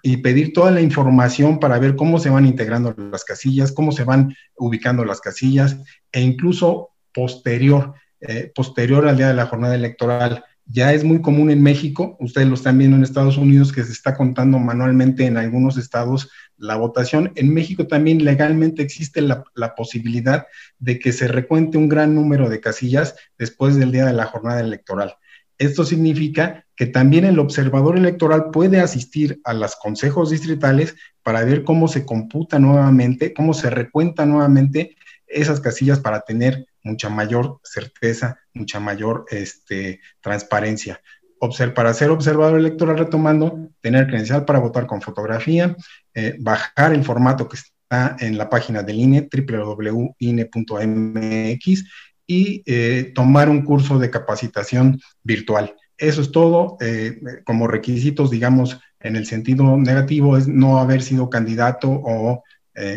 y, 0.02 0.17
pedir 0.19 0.52
toda 0.52 0.70
la 0.70 0.81
información 0.81 1.58
para 1.61 1.78
ver 1.78 1.96
cómo 1.96 2.19
se 2.19 2.31
van 2.31 2.46
integrando 2.46 2.94
las 2.96 3.25
casillas, 3.25 3.73
cómo 3.73 3.93
se 3.93 4.05
van 4.05 4.34
ubicando 4.56 5.05
las 5.05 5.20
casillas 5.20 5.76
e 6.12 6.20
incluso 6.20 6.90
posterior, 7.12 7.94
eh, 8.20 8.52
posterior 8.55 9.06
al 9.06 9.17
día 9.17 9.28
de 9.28 9.34
la 9.34 9.46
jornada 9.46 9.75
electoral 9.75 10.44
ya 10.69 10.93
es 10.93 11.05
muy 11.05 11.23
común 11.23 11.50
en 11.50 11.62
México, 11.62 12.17
ustedes 12.19 12.49
lo 12.49 12.55
están 12.55 12.76
viendo 12.76 12.96
en 12.96 13.05
Estados 13.05 13.37
Unidos, 13.37 13.73
que 13.73 13.84
se 13.84 13.93
está 13.93 14.17
contando 14.17 14.58
manualmente 14.58 15.25
en 15.25 15.37
algunos 15.37 15.76
estados 15.76 16.29
la 16.56 16.75
votación. 16.75 17.32
En 17.37 17.55
México 17.55 17.87
también 17.87 18.25
legalmente 18.25 18.82
existe 18.82 19.20
la, 19.20 19.44
posibilidad 19.76 20.46
de 20.79 20.99
que 20.99 21.12
se 21.12 21.29
recuente 21.29 21.79
un 21.79 21.88
gran 21.88 22.14
número 22.14 22.49
de 22.49 22.61
casillas 22.61 23.14
después 23.38 23.76
del 23.76 23.93
día 23.93 24.06
de 24.06 24.12
la 24.12 24.26
jornada 24.26 24.61
electoral. 24.61 25.17
Esto 25.58 25.85
significa 25.85 26.67
que 26.76 26.87
también 26.87 27.25
el 27.25 27.38
observador 27.38 27.97
electoral 27.97 28.50
puede 28.50 28.81
asistir 28.81 29.41
a 29.44 29.55
los 29.55 29.76
consejos 29.76 30.31
distritales 30.31 30.94
para 31.23 31.43
ver 31.44 31.64
cómo 31.64 31.88
se 31.88 32.05
computa 32.05 32.58
nuevamente, 32.58 33.32
cómo 33.32 33.55
se 33.55 33.70
recuenta 33.70 34.26
nuevamente 34.26 34.97
esas 35.26 35.60
casillas 35.60 36.01
para 36.01 36.20
tener 36.20 36.67
mucha 36.82 37.08
mayor 37.08 37.60
certeza, 37.65 38.39
mucha 38.55 38.79
mayor 38.81 39.25
este, 39.31 40.01
transparencia. 40.20 41.01
para 41.75 41.94
ser 41.94 42.10
observador 42.10 42.58
electoral, 42.58 42.98
retomando, 42.98 43.70
tener 43.81 44.06
credencial 44.06 44.44
para 44.44 44.58
votar 44.58 44.86
con 44.86 45.01
fotografía, 45.03 45.77
eh, 46.15 46.36
bajar 46.39 46.93
el 46.93 47.05
formato 47.05 47.48
que 47.48 47.56
está 47.56 48.17
en 48.19 48.36
la 48.39 48.48
página 48.48 48.82
del 48.82 48.96
INE, 48.96 49.29
www.ine.mx, 49.31 50.15
y 52.27 52.63
eh, 52.67 53.13
tomar 53.15 53.49
un 53.49 53.63
curso 53.63 53.99
de 53.99 54.11
capacitación 54.11 55.01
virtual. 55.23 55.75
Eso 55.97 56.21
es 56.21 56.33
todo. 56.33 56.77
Eh, 56.81 57.21
como 57.45 57.69
requisitos, 57.69 58.31
digamos, 58.31 58.79
en 59.01 59.17
el 59.17 59.27
sentido 59.27 59.77
negativo, 59.77 60.37
es 60.37 60.49
no 60.49 60.79
haber 60.79 61.03
sido 61.03 61.31
candidato 61.31 61.91
o 61.91 62.43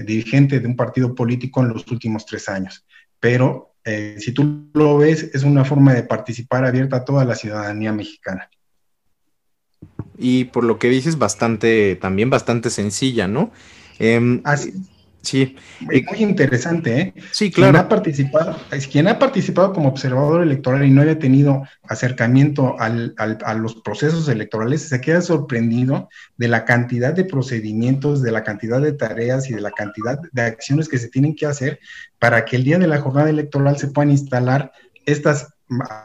dirigente 0.05 0.59
de 0.59 0.67
un 0.67 0.75
partido 0.75 1.15
político 1.15 1.61
en 1.61 1.69
los 1.69 1.89
últimos 1.89 2.25
tres 2.25 2.49
años. 2.49 2.85
Pero 3.21 3.69
eh, 3.83 4.17
si 4.19 4.31
tú 4.33 4.69
lo 4.73 4.97
ves, 4.97 5.31
es 5.33 5.43
una 5.43 5.65
forma 5.65 5.93
de 5.93 6.03
participar 6.03 6.65
abierta 6.65 6.97
a 6.97 7.05
toda 7.05 7.25
la 7.25 7.35
ciudadanía 7.35 7.91
mexicana. 7.91 8.49
Y 10.17 10.45
por 10.45 10.63
lo 10.63 10.77
que 10.77 10.89
dices, 10.89 11.17
bastante, 11.17 11.95
también 11.95 12.29
bastante 12.29 12.69
sencilla, 12.69 13.27
¿no? 13.27 13.51
Em, 13.97 14.41
Así, 14.43 14.73
Sí. 15.21 15.57
Es 15.91 16.03
muy 16.05 16.23
interesante, 16.23 16.99
¿eh? 16.99 17.13
Sí, 17.31 17.51
claro. 17.51 17.73
Quien 17.73 17.85
ha, 17.85 17.89
participado, 17.89 18.55
quien 18.89 19.07
ha 19.07 19.19
participado 19.19 19.73
como 19.73 19.89
observador 19.89 20.41
electoral 20.41 20.85
y 20.85 20.91
no 20.91 21.01
haya 21.01 21.19
tenido 21.19 21.63
acercamiento 21.83 22.75
a 22.79 23.53
los 23.55 23.75
procesos 23.75 24.29
electorales, 24.29 24.83
se 24.83 25.01
queda 25.01 25.21
sorprendido 25.21 26.09
de 26.37 26.47
la 26.47 26.65
cantidad 26.65 27.13
de 27.13 27.25
procedimientos, 27.25 28.21
de 28.21 28.31
la 28.31 28.43
cantidad 28.43 28.81
de 28.81 28.93
tareas 28.93 29.49
y 29.49 29.53
de 29.53 29.61
la 29.61 29.71
cantidad 29.71 30.19
de 30.31 30.41
acciones 30.41 30.87
que 30.87 30.97
se 30.97 31.09
tienen 31.09 31.35
que 31.35 31.45
hacer 31.45 31.79
para 32.17 32.45
que 32.45 32.55
el 32.55 32.63
día 32.63 32.79
de 32.79 32.87
la 32.87 33.01
jornada 33.01 33.29
electoral 33.29 33.77
se 33.77 33.87
puedan 33.87 34.11
instalar 34.11 34.71
estas 35.05 35.53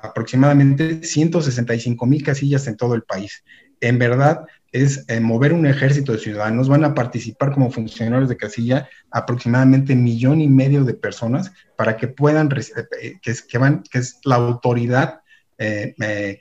aproximadamente 0.03 1.03
165 1.03 2.07
mil 2.07 2.23
casillas 2.23 2.67
en 2.67 2.77
todo 2.77 2.95
el 2.95 3.03
país. 3.03 3.45
En 3.85 3.99
verdad, 3.99 4.47
es 4.73 5.05
eh, 5.09 5.21
mover 5.21 5.53
un 5.53 5.67
ejército 5.67 6.13
de 6.13 6.19
ciudadanos, 6.19 6.71
van 6.71 6.85
a 6.85 6.95
participar 6.95 7.53
como 7.53 7.71
funcionarios 7.71 8.31
de 8.31 8.39
casilla 8.39 8.89
aproximadamente 9.11 9.95
millón 9.95 10.41
y 10.41 10.49
medio 10.49 10.85
de 10.85 10.95
personas 10.95 11.53
para 11.77 11.99
que 11.99 12.09
puedan, 12.09 12.49
eh, 12.51 13.19
que, 13.21 13.31
es, 13.31 13.43
que, 13.43 13.59
van, 13.59 13.83
que 13.83 13.99
es 13.99 14.21
la 14.25 14.37
autoridad 14.37 15.21
eh, 15.59 15.95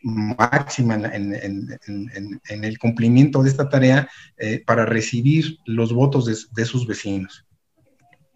máxima 0.04 0.96
en, 0.96 2.64
el 2.64 2.80
cumplimiento 2.80 3.44
de 3.44 3.50
esta 3.50 3.68
tarea 3.68 4.10
para 4.66 4.86
recibir 4.86 5.58
los 5.66 5.92
votos 5.92 6.26
de, 6.26 6.66
sus 6.66 6.88
vecinos. 6.88 7.46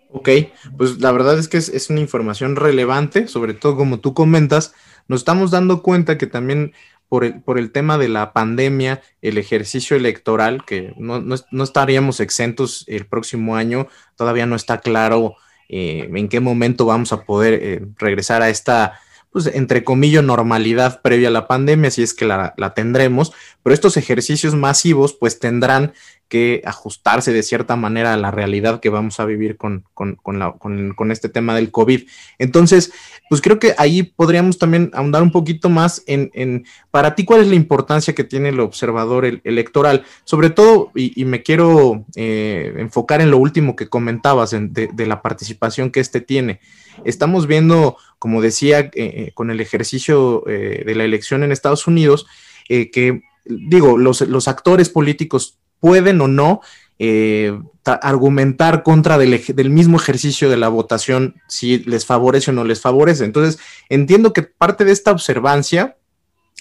Ok, 0.10 0.30
pues 0.78 1.00
la 1.00 1.14
verdad 1.14 1.40
es 1.40 1.48
que 1.48 1.58
es, 1.58 1.70
es, 1.70 1.90
una 1.90 2.02
información 2.02 2.58
relevante, 2.58 3.28
sobre 3.28 3.54
todo 3.54 3.78
como 3.78 4.00
tú 4.02 4.14
comentas, 4.14 4.74
nos 5.08 5.22
estamos 5.22 5.52
dando 5.52 5.82
cuenta 5.82 6.18
que 6.18 6.28
también 6.28 6.74
por 7.10 7.24
el, 7.24 7.42
por 7.42 7.58
el 7.58 7.72
tema 7.72 7.98
de 7.98 8.10
la 8.10 8.34
pandemia, 8.34 9.02
el 9.22 9.38
ejercicio 9.38 9.96
electoral, 9.96 10.66
que 10.66 10.94
no, 10.98 11.20
no, 11.20 11.64
estaríamos 11.64 12.20
exentos 12.20 12.84
el 12.88 13.06
próximo 13.06 13.56
año, 13.56 13.88
todavía 14.16 14.46
no 14.46 14.56
está 14.56 14.80
claro 14.80 15.36
eh, 15.70 16.10
en 16.14 16.30
qué 16.30 16.40
momento 16.40 16.86
vamos 16.86 17.14
a 17.14 17.24
poder 17.24 17.60
eh, 17.62 17.86
regresar 17.98 18.42
a 18.42 18.50
esta 18.50 19.00
pues, 19.38 19.54
entre 19.54 19.84
comillas, 19.84 20.24
normalidad 20.24 21.00
previa 21.04 21.28
a 21.28 21.32
la 21.32 21.48
pandemia, 21.48 21.92
si 21.92 22.02
es 22.02 22.16
que 22.16 22.26
la, 22.26 22.56
tendremos, 22.76 23.34
pero 23.62 23.74
estos 23.74 23.96
ejercicios 23.96 24.56
masivos 24.56 25.14
pues 25.14 25.38
tendrán 25.38 25.94
que 26.28 26.62
ajustarse 26.66 27.32
de 27.32 27.44
cierta 27.44 27.76
manera 27.76 28.14
a 28.14 28.18
la 28.18 28.32
realidad 28.32 28.82
que 28.82 28.90
vamos 28.90 29.20
a 29.20 29.26
vivir 29.26 29.56
con, 29.56 29.86
con, 29.94 31.12
este 31.12 31.30
tema 31.30 31.56
del 31.56 31.72
COVID. 31.72 32.08
Entonces, 32.38 32.92
pues 33.30 33.42
creo 33.42 33.60
que 33.60 33.74
ahí 33.78 34.04
podríamos 34.04 34.58
también 34.58 34.92
ahondar 34.94 35.24
un 35.24 35.32
poquito 35.32 35.70
más 35.70 36.04
en, 36.06 36.66
para 36.92 37.16
ti, 37.16 37.24
cuál 37.24 37.42
es 37.42 37.48
la 37.48 37.56
importancia 37.56 38.14
que 38.14 38.26
tiene 38.26 38.50
el 38.50 38.60
observador 38.60 39.26
electoral, 39.44 40.04
sobre 40.26 40.50
todo, 40.50 40.92
y, 40.96 41.24
me 41.26 41.44
quiero 41.44 42.06
eh, 42.16 42.74
enfocar 42.78 43.22
en 43.22 43.32
lo 43.32 43.38
último 43.38 43.76
que 43.76 43.88
comentabas 43.88 44.52
de, 44.52 45.08
la 45.08 45.22
participación 45.22 45.92
que 45.92 46.02
este 46.02 46.20
tiene. 46.20 46.60
Estamos 47.06 47.48
viendo, 47.48 47.98
como 48.20 48.42
decía, 48.42 48.80
eh, 48.80 48.92
eh, 48.96 49.32
con 49.34 49.50
el 49.52 49.62
ejercicio 49.62 50.44
de 50.46 50.94
la 50.96 51.06
elección 51.06 51.44
en 51.44 51.52
Estados 51.52 51.88
Unidos, 51.88 52.28
que, 52.68 53.22
digo, 53.46 53.98
los, 53.98 54.48
actores 54.48 54.90
políticos 54.90 55.58
pueden 55.80 56.22
o 56.22 56.28
no 56.28 56.62
argumentar 57.88 58.84
contra 58.84 59.18
del, 59.18 59.70
mismo 59.70 59.98
ejercicio 59.98 60.50
de 60.50 60.58
la 60.58 60.70
votación, 60.70 61.36
si 61.48 61.80
les 61.80 62.06
favorece 62.06 62.52
o 62.52 62.54
no 62.54 62.64
les 62.64 62.82
favorece. 62.82 63.26
Entonces, 63.26 63.60
entiendo 63.90 64.34
que 64.34 64.44
parte 64.44 64.86
de 64.86 64.92
esta 64.92 65.12
observancia 65.12 65.98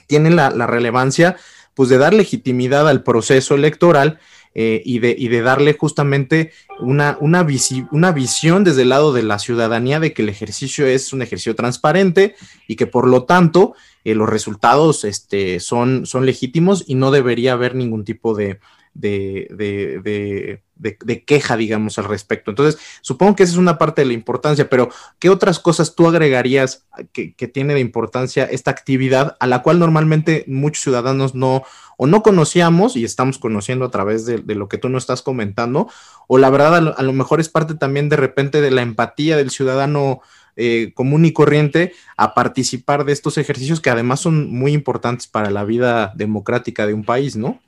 tiene 0.06 0.30
la, 0.30 0.50
relevancia 0.66 1.36
pues 1.74 1.88
de 1.88 1.98
dar 1.98 2.14
legitimidad 2.14 2.88
al 2.88 3.02
proceso 3.02 3.54
electoral 3.54 4.18
eh, 4.54 4.80
y, 4.84 5.00
de, 5.00 5.14
y, 5.18 5.28
de, 5.28 5.42
darle 5.42 5.74
justamente 5.74 6.52
una, 6.80 7.18
una, 7.20 7.46
una, 7.90 8.12
visión 8.12 8.64
desde 8.64 8.82
el 8.82 8.88
lado 8.88 9.12
de 9.12 9.22
la 9.22 9.38
ciudadanía 9.38 10.00
de 10.00 10.14
que 10.14 10.22
el 10.22 10.30
ejercicio 10.30 10.86
es 10.86 11.12
un 11.12 11.20
ejercicio 11.20 11.54
transparente 11.54 12.34
y 12.66 12.76
que 12.76 12.86
por 12.86 13.06
lo 13.06 13.24
tanto 13.24 13.74
eh, 14.04 14.14
los 14.14 14.30
resultados 14.30 15.04
este, 15.04 15.60
son, 15.60 16.06
son 16.06 16.24
legítimos 16.24 16.84
y 16.86 16.94
no 16.94 17.10
debería 17.10 17.52
haber 17.52 17.74
ningún 17.74 18.06
tipo 18.06 18.34
de, 18.34 18.58
de, 18.98 20.60
de, 20.76 21.24
queja, 21.24 21.56
digamos, 21.56 21.98
al 21.98 22.04
respecto. 22.04 22.50
Entonces, 22.50 22.80
supongo 23.00 23.36
que 23.36 23.42
esa 23.42 23.52
es 23.52 23.58
una 23.58 23.78
parte 23.78 24.02
de 24.02 24.06
la 24.06 24.14
importancia, 24.14 24.68
pero 24.68 24.90
¿qué 25.18 25.30
otras 25.30 25.58
cosas 25.58 25.94
tú 25.94 26.08
agregarías 26.08 26.86
que, 27.12 27.34
que, 27.34 27.48
tiene 27.48 27.74
de 27.74 27.80
importancia 27.80 28.44
esta 28.44 28.70
actividad 28.70 29.36
a 29.40 29.46
la 29.46 29.62
cual 29.62 29.78
normalmente 29.78 30.44
muchos 30.46 30.82
ciudadanos 30.82 31.34
no 31.34 31.62
o 31.96 32.06
no 32.06 32.22
conocíamos 32.22 32.96
y 32.96 33.04
estamos 33.04 33.38
conociendo 33.38 33.84
a 33.86 33.90
través 33.90 34.26
de, 34.26 34.42
lo 34.54 34.68
que 34.68 34.78
tú 34.78 34.88
nos 34.88 35.04
estás 35.04 35.22
comentando, 35.22 35.88
o 36.26 36.38
la 36.38 36.50
verdad 36.50 36.94
a 36.96 37.02
lo, 37.02 37.12
mejor 37.12 37.40
es 37.40 37.48
parte 37.48 37.74
también 37.74 38.08
de 38.08 38.16
repente 38.16 38.60
de 38.60 38.70
la 38.70 38.82
empatía 38.82 39.36
del 39.36 39.50
ciudadano 39.50 40.20
eh, 40.56 40.92
común 40.94 41.24
y 41.24 41.32
corriente 41.32 41.92
a 42.16 42.34
participar 42.34 43.04
de 43.04 43.12
estos 43.12 43.38
ejercicios 43.38 43.80
que 43.80 43.90
además 43.90 44.20
son 44.20 44.50
muy 44.50 44.72
importantes 44.72 45.26
para 45.26 45.50
la 45.50 45.64
vida 45.64 46.12
democrática 46.14 46.86
de 46.86 46.94
un 46.94 47.04
país, 47.04 47.36
¿no? 47.36 47.60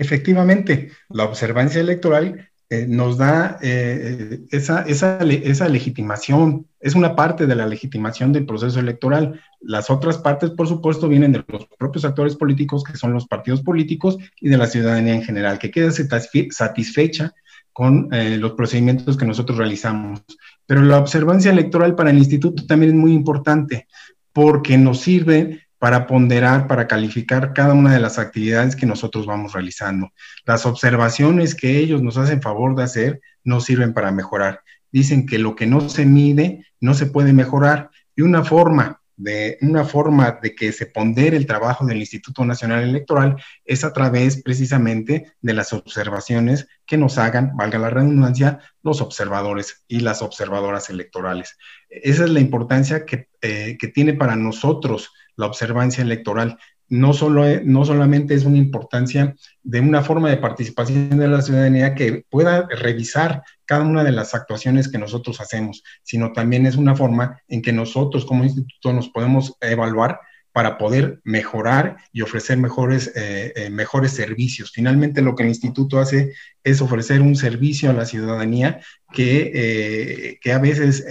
Efectivamente, 0.00 0.92
la 1.10 1.24
observancia 1.24 1.78
electoral 1.78 2.48
eh, 2.70 2.86
nos 2.88 3.18
da 3.18 3.58
eh, 3.60 4.40
esa, 4.50 4.80
esa, 4.82 5.18
esa, 5.18 5.68
legitimación, 5.68 6.66
es 6.80 6.94
una 6.94 7.14
parte 7.14 7.46
de 7.46 7.54
la 7.54 7.66
legitimación 7.66 8.32
del 8.32 8.46
proceso 8.46 8.80
electoral. 8.80 9.42
Las 9.60 9.90
otras 9.90 10.16
partes, 10.16 10.52
por 10.52 10.66
supuesto, 10.66 11.06
vienen 11.06 11.32
de 11.32 11.44
los 11.46 11.66
propios 11.78 12.06
actores 12.06 12.34
políticos, 12.34 12.82
que 12.82 12.96
son 12.96 13.12
los 13.12 13.26
partidos 13.26 13.60
políticos, 13.60 14.16
y 14.40 14.48
de 14.48 14.56
la 14.56 14.68
ciudadanía 14.68 15.12
en 15.12 15.22
general, 15.22 15.58
que 15.58 15.70
queda 15.70 15.90
satisfecha 15.90 17.34
con 17.70 18.08
eh, 18.10 18.38
los 18.38 18.52
procedimientos 18.52 19.18
que 19.18 19.26
nosotros 19.26 19.58
realizamos. 19.58 20.22
Pero 20.64 20.80
la 20.80 20.96
observancia 20.96 21.50
electoral 21.50 21.94
para 21.94 22.08
el 22.08 22.16
instituto 22.16 22.64
también 22.64 22.92
es 22.92 22.96
muy 22.96 23.12
importante, 23.12 23.86
porque 24.32 24.78
nos 24.78 25.00
sirve 25.00 25.68
para 25.80 26.06
ponderar, 26.06 26.66
para 26.68 26.86
calificar 26.86 27.54
cada 27.54 27.72
una 27.72 27.94
de 27.94 28.00
las 28.00 28.18
actividades 28.18 28.76
que 28.76 28.84
nosotros 28.84 29.24
vamos 29.24 29.54
realizando. 29.54 30.12
Las 30.44 30.66
observaciones 30.66 31.54
que 31.54 31.78
ellos 31.78 32.02
nos 32.02 32.18
hacen 32.18 32.42
favor 32.42 32.76
de 32.76 32.84
hacer 32.84 33.20
nos 33.44 33.64
sirven 33.64 33.94
para 33.94 34.12
mejorar. 34.12 34.60
Dicen 34.92 35.26
que 35.26 35.38
lo 35.38 35.56
que 35.56 35.66
no 35.66 35.88
se 35.88 36.04
mide 36.04 36.66
no 36.80 36.92
se 36.92 37.06
puede 37.06 37.32
mejorar 37.32 37.90
y 38.14 38.20
una 38.22 38.44
forma 38.44 39.00
de 39.16 39.58
una 39.60 39.84
forma 39.84 40.38
de 40.42 40.54
que 40.54 40.72
se 40.72 40.86
pondere 40.86 41.36
el 41.36 41.46
trabajo 41.46 41.84
del 41.84 41.98
Instituto 41.98 42.42
Nacional 42.44 42.82
Electoral 42.82 43.36
es 43.66 43.84
a 43.84 43.92
través 43.92 44.42
precisamente 44.42 45.32
de 45.42 45.52
las 45.52 45.74
observaciones 45.74 46.68
que 46.86 46.96
nos 46.96 47.18
hagan, 47.18 47.54
valga 47.54 47.78
la 47.78 47.90
redundancia, 47.90 48.60
los 48.82 49.02
observadores 49.02 49.84
y 49.88 50.00
las 50.00 50.22
observadoras 50.22 50.88
electorales. 50.88 51.58
Esa 51.90 52.24
es 52.24 52.30
la 52.30 52.40
importancia 52.40 53.04
que, 53.04 53.28
eh, 53.42 53.76
que 53.78 53.88
tiene 53.88 54.14
para 54.14 54.36
nosotros 54.36 55.12
la 55.40 55.46
observancia 55.46 56.02
electoral. 56.02 56.58
No, 56.88 57.12
solo, 57.12 57.44
no 57.64 57.84
solamente 57.84 58.34
es 58.34 58.44
una 58.44 58.58
importancia 58.58 59.34
de 59.62 59.80
una 59.80 60.02
forma 60.02 60.28
de 60.28 60.36
participación 60.36 61.16
de 61.18 61.28
la 61.28 61.40
ciudadanía 61.40 61.94
que 61.94 62.24
pueda 62.28 62.66
revisar 62.68 63.42
cada 63.64 63.84
una 63.84 64.04
de 64.04 64.12
las 64.12 64.34
actuaciones 64.34 64.88
que 64.88 64.98
nosotros 64.98 65.40
hacemos, 65.40 65.82
sino 66.02 66.32
también 66.32 66.66
es 66.66 66.76
una 66.76 66.96
forma 66.96 67.40
en 67.48 67.62
que 67.62 67.72
nosotros 67.72 68.24
como 68.24 68.44
instituto 68.44 68.92
nos 68.92 69.08
podemos 69.08 69.56
evaluar 69.60 70.20
para 70.52 70.78
poder 70.78 71.20
mejorar 71.22 71.96
y 72.12 72.22
ofrecer 72.22 72.58
mejores, 72.58 73.12
eh, 73.14 73.52
eh, 73.54 73.70
mejores 73.70 74.12
servicios. 74.12 74.72
Finalmente, 74.72 75.22
lo 75.22 75.36
que 75.36 75.44
el 75.44 75.48
instituto 75.48 76.00
hace 76.00 76.32
es 76.64 76.80
ofrecer 76.80 77.22
un 77.22 77.36
servicio 77.36 77.88
a 77.88 77.92
la 77.92 78.04
ciudadanía 78.04 78.80
que, 79.12 79.52
eh, 79.54 80.38
que 80.40 80.52
a 80.52 80.58
veces 80.58 81.04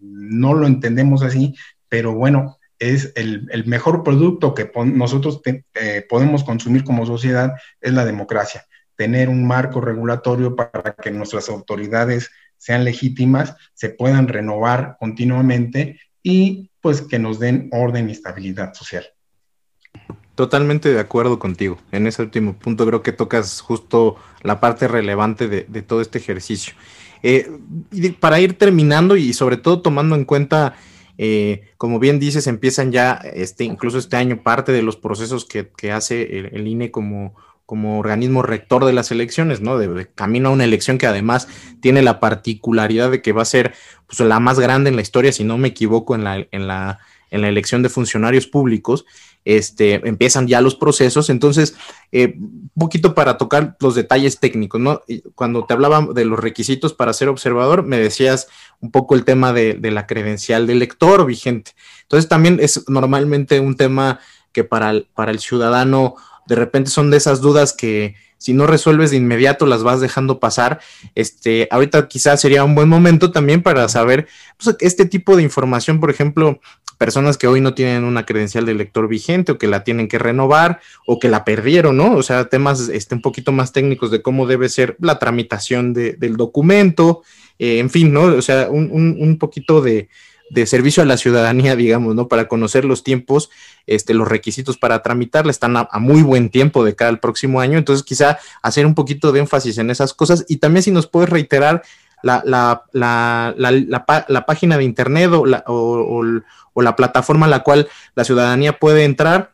no 0.00 0.54
lo 0.54 0.66
entendemos 0.66 1.22
así, 1.22 1.54
pero 1.88 2.14
bueno, 2.14 2.58
es 2.82 3.12
el, 3.14 3.64
mejor 3.66 4.02
producto 4.02 4.54
que 4.54 4.68
nosotros 4.86 5.40
eh, 5.44 6.04
podemos 6.08 6.42
consumir 6.42 6.82
como 6.82 7.06
sociedad 7.06 7.54
es 7.80 7.92
la 7.92 8.04
democracia. 8.04 8.66
Tener 8.96 9.28
un 9.28 9.46
marco 9.46 9.80
regulatorio 9.80 10.56
para 10.56 10.96
que 11.00 11.12
nuestras 11.12 11.48
autoridades 11.48 12.30
sean 12.58 12.84
legítimas, 12.84 13.54
se 13.74 13.90
puedan 13.90 14.26
renovar 14.26 14.96
continuamente 14.98 16.00
y 16.24 16.70
pues 16.80 17.02
que 17.02 17.20
nos 17.20 17.38
den 17.38 17.68
orden 17.70 18.08
y 18.08 18.12
estabilidad 18.12 18.74
social. 18.74 19.04
Totalmente 20.34 20.92
de 20.92 20.98
acuerdo 20.98 21.38
contigo. 21.38 21.78
En 21.92 22.08
ese 22.08 22.22
último 22.22 22.54
punto 22.54 22.84
creo 22.84 23.02
que 23.02 23.12
tocas 23.12 23.60
justo 23.60 24.16
la 24.42 24.58
parte 24.58 24.88
relevante 24.88 25.46
de, 25.46 25.82
todo 25.82 26.00
este 26.00 26.18
ejercicio. 26.18 26.74
Eh, 27.22 27.48
para 28.18 28.40
ir 28.40 28.58
terminando 28.58 29.16
y 29.16 29.34
sobre 29.34 29.56
todo 29.56 29.82
tomando 29.82 30.16
en 30.16 30.24
cuenta 30.24 30.74
eh, 31.24 31.70
como 31.76 32.00
bien 32.00 32.18
dices, 32.18 32.48
empiezan 32.48 32.90
ya, 32.90 33.12
este, 33.12 33.62
incluso 33.62 33.96
este 33.96 34.16
año, 34.16 34.42
parte 34.42 34.72
de 34.72 34.82
los 34.82 34.96
procesos 34.96 35.44
que, 35.44 35.92
hace 35.92 36.48
el, 36.52 36.66
INE 36.66 36.90
como, 36.90 37.36
como 37.64 38.00
organismo 38.00 38.42
rector 38.42 38.84
de 38.84 38.92
las 38.92 39.12
elecciones, 39.12 39.60
¿no? 39.60 39.78
De, 39.78 40.10
camino 40.12 40.48
a 40.48 40.52
una 40.52 40.64
elección 40.64 40.98
que 40.98 41.06
además 41.06 41.46
tiene 41.80 42.02
la 42.02 42.18
particularidad 42.18 43.12
de 43.12 43.22
que 43.22 43.30
va 43.30 43.42
a 43.42 43.44
ser 43.44 43.72
pues, 44.08 44.18
la 44.18 44.40
más 44.40 44.58
grande 44.58 44.90
en 44.90 44.96
la 44.96 45.02
historia, 45.02 45.30
si 45.30 45.44
no 45.44 45.58
me 45.58 45.68
equivoco, 45.68 46.16
en 46.16 46.24
la, 46.24 46.44
en 46.50 46.66
la, 46.66 46.98
en 47.30 47.40
la 47.40 47.48
elección 47.48 47.84
de 47.84 47.88
funcionarios 47.88 48.48
públicos 48.48 49.04
este, 49.44 50.06
empiezan 50.08 50.46
ya 50.46 50.60
los 50.60 50.74
procesos. 50.74 51.30
Entonces, 51.30 51.74
eh, 52.12 52.36
un 52.38 52.70
poquito 52.78 53.14
para 53.14 53.38
tocar 53.38 53.76
los 53.80 53.94
detalles 53.94 54.38
técnicos, 54.40 54.80
¿no? 54.80 55.02
Cuando 55.34 55.64
te 55.64 55.74
hablaba 55.74 56.06
de 56.14 56.24
los 56.24 56.38
requisitos 56.38 56.94
para 56.94 57.12
ser 57.12 57.28
observador, 57.28 57.82
me 57.84 57.98
decías 57.98 58.48
un 58.80 58.90
poco 58.90 59.14
el 59.14 59.24
tema 59.24 59.52
de, 59.52 59.78
la 59.82 60.06
credencial 60.06 60.66
del 60.66 60.78
lector 60.78 61.26
vigente. 61.26 61.72
Entonces, 62.02 62.28
también 62.28 62.58
es 62.60 62.88
normalmente 62.88 63.60
un 63.60 63.76
tema 63.76 64.20
que 64.52 64.64
para 64.64 64.90
el, 64.90 65.08
para 65.14 65.30
el 65.30 65.38
ciudadano 65.38 66.14
de 66.46 66.56
repente 66.56 66.90
son 66.90 67.10
de 67.10 67.16
esas 67.16 67.40
dudas 67.40 67.72
que 67.72 68.14
si 68.42 68.52
no 68.54 68.66
resuelves 68.66 69.12
de 69.12 69.18
inmediato 69.18 69.66
las 69.66 69.84
vas 69.84 70.00
dejando 70.00 70.40
pasar. 70.40 70.80
Este, 71.14 71.68
ahorita 71.70 72.08
quizás 72.08 72.40
sería 72.40 72.64
un 72.64 72.74
buen 72.74 72.88
momento 72.88 73.30
también 73.30 73.62
para 73.62 73.88
saber 73.88 74.26
pues, 74.62 74.76
este 74.80 75.06
tipo 75.06 75.36
de 75.36 75.44
información, 75.44 76.00
por 76.00 76.10
ejemplo, 76.10 76.58
personas 76.98 77.38
que 77.38 77.46
hoy 77.46 77.60
no 77.60 77.72
tienen 77.74 78.02
una 78.02 78.26
credencial 78.26 78.66
de 78.66 78.74
lector 78.74 79.06
vigente 79.06 79.52
o 79.52 79.58
que 79.58 79.68
la 79.68 79.84
tienen 79.84 80.08
que 80.08 80.18
renovar 80.18 80.80
o 81.06 81.20
que 81.20 81.28
la 81.28 81.44
perdieron, 81.44 81.96
¿no? 81.96 82.16
O 82.16 82.22
sea, 82.24 82.46
temas 82.48 82.88
este, 82.88 83.14
un 83.14 83.22
poquito 83.22 83.52
más 83.52 83.72
técnicos 83.72 84.10
de 84.10 84.22
cómo 84.22 84.46
debe 84.46 84.68
ser 84.68 84.96
la 85.00 85.20
tramitación 85.20 85.94
del 85.94 86.36
documento, 86.36 87.22
eh, 87.60 87.78
en 87.78 87.90
fin, 87.90 88.12
¿no? 88.12 88.22
O 88.22 88.42
sea, 88.42 88.68
un, 88.70 89.36
poquito 89.38 89.80
de, 89.80 90.08
servicio 90.66 91.02
a 91.02 91.06
la 91.06 91.16
ciudadanía, 91.16 91.76
digamos, 91.76 92.14
¿no? 92.14 92.28
Para 92.28 92.48
conocer 92.48 92.84
los 92.84 93.02
tiempos, 93.04 93.50
este, 93.86 94.14
los 94.14 94.28
requisitos 94.28 94.78
para 94.78 95.02
tramitarla. 95.02 95.50
Están 95.50 95.76
a, 95.76 95.88
a, 95.90 95.98
muy 95.98 96.22
buen 96.22 96.50
tiempo 96.50 96.84
de 96.84 96.94
cara 96.94 97.10
al 97.10 97.20
próximo 97.20 97.60
año, 97.60 97.78
entonces 97.78 98.04
quizá 98.04 98.38
hacer 98.62 98.86
un 98.86 98.94
poquito 98.94 99.32
de 99.32 99.40
énfasis 99.40 99.78
en 99.78 99.90
esas 99.90 100.14
cosas. 100.14 100.44
Y 100.48 100.58
también 100.58 100.82
si 100.82 100.90
nos 100.90 101.06
puedes 101.06 101.30
reiterar 101.30 101.82
la, 102.22 102.42
la, 102.44 102.84
la, 102.92 103.54
la 104.28 104.46
página 104.46 104.78
de 104.78 104.84
internet 104.84 105.30
o, 105.32 105.44
o, 105.66 106.24
o 106.72 106.82
la 106.82 106.96
plataforma 106.96 107.46
a 107.46 107.48
la 107.48 107.64
cual 107.64 107.88
la 108.14 108.24
ciudadanía 108.24 108.78
puede 108.78 109.04
entrar 109.04 109.52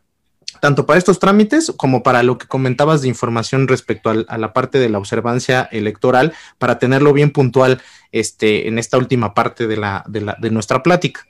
tanto 0.60 0.86
para 0.86 0.98
estos 0.98 1.18
trámites 1.18 1.72
como 1.76 2.02
para 2.02 2.22
lo 2.22 2.38
que 2.38 2.46
comentabas 2.46 3.02
de 3.02 3.08
información 3.08 3.68
respecto 3.68 4.10
a, 4.10 4.38
la 4.38 4.52
parte 4.52 4.78
de 4.78 4.88
la 4.88 4.98
observancia 4.98 5.68
electoral, 5.72 6.32
para 6.58 6.78
tenerlo 6.78 7.12
bien 7.12 7.30
puntual 7.30 7.80
este, 8.12 8.68
en 8.68 8.78
esta 8.78 8.98
última 8.98 9.34
parte 9.34 9.66
de, 9.66 9.76
la, 9.76 10.04
de, 10.08 10.50
nuestra 10.50 10.82
plática. 10.82 11.26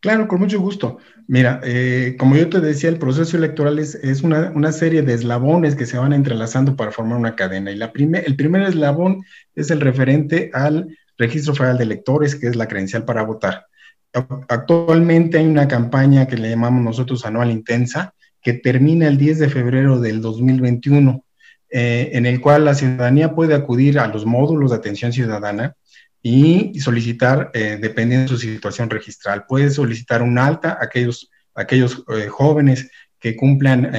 Claro, 0.00 0.28
con 0.28 0.40
mucho 0.40 0.60
gusto. 0.60 0.98
Mira, 1.26 1.60
eh, 1.62 2.16
como 2.18 2.36
yo 2.36 2.48
te 2.48 2.60
decía, 2.60 2.88
el 2.88 2.98
proceso 2.98 3.36
electoral 3.36 3.78
es, 3.78 4.22
una, 4.22 4.72
serie 4.72 5.02
de 5.02 5.14
eslabones 5.14 5.76
que 5.76 5.86
se 5.86 5.98
van 5.98 6.12
entrelazando 6.12 6.74
para 6.74 6.90
formar 6.90 7.18
una 7.18 7.36
cadena. 7.36 7.70
Y 7.70 7.76
la 7.76 7.92
el 7.94 8.36
primer 8.36 8.62
eslabón 8.62 9.22
es 9.54 9.70
el 9.70 9.80
referente 9.80 10.50
al 10.54 10.96
registro 11.18 11.54
federal 11.54 11.76
de 11.76 11.84
electores, 11.84 12.34
que 12.34 12.46
es 12.46 12.56
la 12.56 12.66
credencial 12.66 13.04
para 13.04 13.22
votar. 13.22 13.66
Actualmente 14.12 15.38
hay 15.38 15.46
una 15.46 15.68
campaña 15.68 16.26
que 16.26 16.36
le 16.36 16.50
llamamos 16.50 16.82
nosotros 16.82 17.24
Anual 17.24 17.50
Intensa, 17.50 18.14
que 18.42 18.54
termina 18.54 19.06
el 19.06 19.18
10 19.18 19.38
de 19.38 19.48
febrero 19.48 20.00
del 20.00 20.20
2021, 20.20 21.24
eh, 21.70 22.10
en 22.14 22.26
el 22.26 22.40
cual 22.40 22.64
la 22.64 22.74
ciudadanía 22.74 23.34
puede 23.34 23.54
acudir 23.54 23.98
a 23.98 24.08
los 24.08 24.26
módulos 24.26 24.70
de 24.70 24.78
atención 24.78 25.12
ciudadana 25.12 25.74
y 26.22 26.78
solicitar, 26.80 27.50
eh, 27.54 27.78
dependiendo 27.80 28.24
de 28.32 28.38
su 28.38 28.38
situación 28.38 28.90
registral, 28.90 29.44
puede 29.46 29.70
solicitar 29.70 30.22
un 30.22 30.38
alta 30.38 30.72
a 30.72 30.84
aquellos, 30.84 31.30
aquellos 31.54 32.04
eh, 32.08 32.26
jóvenes 32.28 32.90
que 33.18 33.36
cumplan 33.36 33.92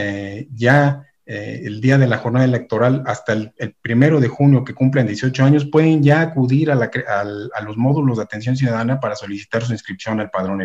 ya 0.52 1.06
eh, 1.34 1.62
el 1.64 1.80
día 1.80 1.98
de 1.98 2.08
la 2.08 2.18
jornada 2.18 2.44
electoral 2.44 3.04
hasta 3.06 3.32
el, 3.32 3.54
primero 3.82 4.20
de 4.20 4.28
junio 4.28 4.66
que 4.66 4.74
cumplen 4.74 5.08
18 5.08 5.46
años, 5.46 5.64
pueden 5.66 6.04
ya 6.04 6.20
acudir 6.20 6.70
a, 6.70 6.76
los 7.64 7.78
módulos 7.78 8.18
de 8.18 8.24
atención 8.24 8.58
ciudadana 8.58 9.00
para 9.00 9.16
solicitar 9.16 9.64
su 9.64 9.72
inscripción 9.72 10.20
al 10.20 10.30
padrón 10.30 10.62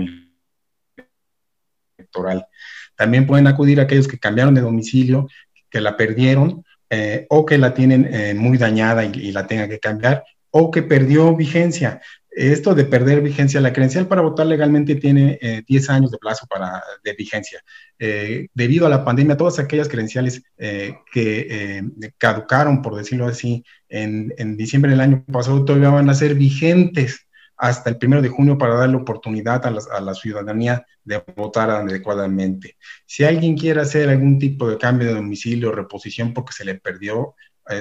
electoral. 1.97 2.49
También 2.97 3.29
pueden 3.29 3.47
acudir 3.47 3.79
aquellos 3.79 4.09
que 4.09 4.19
cambiaron 4.19 4.55
de 4.55 4.61
domicilio, 4.61 5.29
que 5.71 5.81
la 5.81 5.97
perdieron 5.97 6.65
eh, 6.91 7.29
o 7.31 7.47
que 7.47 7.59
la 7.59 7.73
tienen 7.73 8.13
eh, 8.13 8.35
muy 8.35 8.59
dañada 8.59 9.05
y, 9.05 9.13
y, 9.15 9.31
la 9.31 9.47
tengan 9.47 9.69
que 9.69 9.79
cambiar 9.79 10.25
o 10.51 10.73
que 10.73 10.83
perdió 10.83 11.37
vigencia 11.37 12.01
esto 12.37 12.75
de 12.75 12.85
perder 12.85 13.23
vigencia, 13.23 13.63
la 13.63 13.73
credencial 13.73 14.07
para 14.07 14.21
votar 14.21 14.47
legalmente 14.47 14.97
tiene 14.97 15.65
10 15.67 15.89
eh, 15.89 15.93
años 15.93 16.11
de 16.11 16.19
plazo 16.19 16.47
para, 16.47 16.83
de 17.03 17.15
vigencia. 17.15 17.65
Eh, 17.99 18.49
debido 18.53 18.85
a 18.85 18.91
la 18.91 19.07
pandemia, 19.07 19.39
todas 19.39 19.59
aquellas 19.59 19.89
credenciales 19.89 20.43
eh, 20.59 20.97
que 21.11 21.83
caducaron, 22.19 22.83
por 22.83 22.95
decirlo 22.95 23.27
así, 23.27 23.65
en, 23.89 24.57
diciembre 24.59 24.91
del 24.91 25.01
año 25.01 25.25
pasado, 25.25 25.65
todavía 25.65 25.89
van 25.89 26.11
a 26.11 26.15
ser 26.15 26.35
vigentes 26.35 27.27
hasta 27.57 27.89
el 27.89 27.97
primero 27.97 28.21
de 28.21 28.29
junio 28.29 28.59
para 28.59 28.75
darle 28.75 28.97
oportunidad 28.97 29.65
a 29.65 30.01
la, 30.03 30.15
ciudadanía 30.15 30.85
de 31.05 31.23
votar 31.37 31.71
adecuadamente. 31.71 32.77
Si 33.07 33.25
alguien 33.25 33.57
quiere 33.57 33.81
hacer 33.81 34.11
algún 34.11 34.39
tipo 34.39 34.69
de 34.69 34.77
cambio 34.77 35.09
de 35.09 35.15
domicilio 35.15 35.71
o 35.71 35.73
reposición 35.73 36.35
porque 36.35 36.53
se 36.53 36.67
le 36.67 36.75
perdió, 36.75 37.35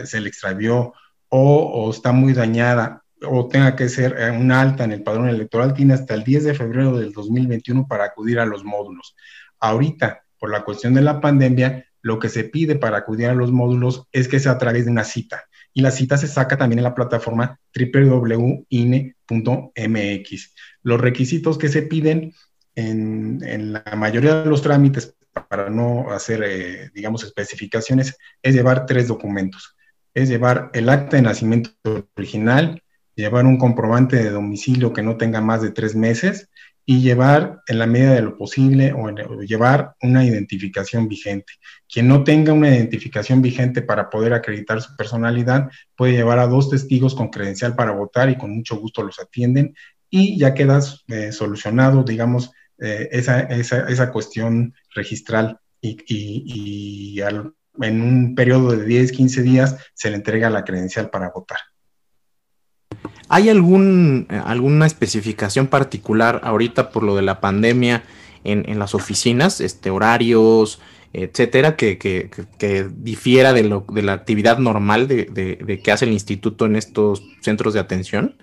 se 0.05 0.21
le 0.21 0.29
extravió 0.29 0.93
o 1.27 1.91
está 1.91 2.13
muy 2.13 2.31
dañada 2.31 3.04
o 3.27 3.47
tenga 3.47 3.75
que 3.75 3.89
ser 3.89 4.15
eh, 4.17 4.31
un 4.31 4.51
alta 4.51 4.83
en 4.83 4.91
el 4.91 5.03
padrón 5.03 5.29
electoral, 5.29 5.73
tiene 5.73 5.93
hasta 5.93 6.13
el 6.13 6.23
10 6.23 6.43
de 6.45 6.53
febrero 6.53 6.97
del 6.97 7.11
2021 7.11 7.87
para 7.87 8.05
acudir 8.05 8.39
a 8.39 8.45
los 8.45 8.63
módulos. 8.63 9.15
Ahorita, 9.59 10.23
por 10.39 10.51
la 10.51 10.63
cuestión 10.63 10.93
de 10.93 11.01
la 11.01 11.21
pandemia, 11.21 11.85
lo 12.01 12.19
que 12.19 12.29
se 12.29 12.43
pide 12.43 12.75
para 12.75 12.97
acudir 12.97 13.25
a 13.27 13.33
los 13.33 13.51
módulos 13.51 14.03
es 14.11 14.27
que 14.27 14.39
sea 14.39 14.51
a 14.53 14.57
través 14.59 14.85
de 14.85 14.91
una 14.91 15.03
cita. 15.03 15.45
Y 15.73 15.81
la 15.81 15.89
cita 15.89 16.17
se 16.17 16.27
saca 16.27 16.55
también 16.55 16.77
en 16.79 16.83
la 16.83 16.93
plataforma 16.93 17.59
www.ine.mx. 17.75 18.55
Los 20.83 21.01
requisitos 21.01 21.57
que 21.57 21.67
se 21.67 21.81
piden 21.81 22.31
en, 22.75 23.73
la 23.73 23.83
mayoría 23.97 24.43
de 24.43 24.49
los 24.49 24.61
trámites, 24.61 25.15
para 25.49 25.69
no 25.69 26.11
hacer, 26.11 26.43
eh, 26.45 26.91
digamos, 26.93 27.23
especificaciones, 27.23 28.15
es 28.41 28.53
llevar 28.53 28.85
tres 28.85 29.07
documentos. 29.07 29.75
Es 30.13 30.29
llevar 30.29 30.69
el 30.73 30.89
acta 30.89 31.17
de 31.17 31.23
nacimiento 31.23 31.71
original, 32.15 32.83
llevar 33.15 33.45
un 33.45 33.57
comprobante 33.57 34.17
de 34.17 34.29
domicilio 34.29 34.93
que 34.93 35.03
no 35.03 35.17
tenga 35.17 35.41
más 35.41 35.61
de 35.61 35.71
tres 35.71 35.95
meses 35.95 36.49
y 36.85 37.01
llevar 37.01 37.61
en 37.67 37.79
la 37.79 37.87
medida 37.87 38.13
de 38.13 38.21
lo 38.21 38.37
posible 38.37 38.93
o, 38.93 39.09
llevar 39.41 39.95
una 40.01 40.23
identificación 40.23 41.07
vigente. 41.07 41.53
Quien 41.91 42.07
no 42.07 42.23
tenga 42.23 42.53
una 42.53 42.69
identificación 42.69 43.41
vigente 43.41 43.81
para 43.81 44.09
poder 44.09 44.33
acreditar 44.33 44.81
su 44.81 44.95
personalidad 44.95 45.69
puede 45.95 46.13
llevar 46.13 46.39
a 46.39 46.47
dos 46.47 46.69
testigos 46.69 47.15
con 47.15 47.29
credencial 47.29 47.75
para 47.75 47.91
votar 47.91 48.29
y 48.29 48.37
con 48.37 48.55
mucho 48.55 48.75
gusto 48.77 49.01
los 49.01 49.19
atienden 49.19 49.73
y 50.09 50.37
ya 50.37 50.53
quedas 50.53 51.03
eh, 51.07 51.31
solucionado, 51.31 52.03
digamos, 52.03 52.51
eh, 52.77 53.09
esa, 53.11 53.39
esa, 53.41 53.89
esa, 53.89 54.11
cuestión 54.11 54.73
registral 54.93 55.59
y, 55.81 55.97
y, 56.07 57.15
y 57.17 57.21
en 57.21 58.01
un 58.01 58.35
periodo 58.35 58.71
de 58.71 58.85
10, 58.85 59.11
15 59.11 59.41
días 59.41 59.77
se 59.93 60.09
le 60.09 60.17
entrega 60.17 60.49
la 60.49 60.63
credencial 60.63 61.09
para 61.09 61.31
votar. 61.31 61.57
¿Hay 63.29 63.49
algún, 63.49 64.27
eh, 64.29 64.41
alguna 64.43 64.85
especificación 64.85 65.67
particular 65.67 66.41
ahorita 66.43 66.89
por 66.91 67.03
lo 67.03 67.15
de 67.15 67.21
la 67.21 67.39
pandemia 67.39 68.03
en, 68.43 68.77
las 68.77 68.93
oficinas, 68.93 69.59
este, 69.59 69.89
horarios, 69.89 70.79
etcétera, 71.13 71.75
que, 71.75 71.99
difiera 72.97 73.53
de, 73.53 73.63
lo, 73.63 73.85
de, 73.91 74.03
la 74.03 74.13
actividad 74.13 74.59
normal 74.59 75.07
de, 75.07 75.81
que 75.83 75.91
hace 75.91 76.05
el 76.05 76.11
instituto 76.11 76.65
en 76.65 76.75
estos 76.75 77.23
centros 77.41 77.73
de 77.73 77.79
atención? 77.79 78.35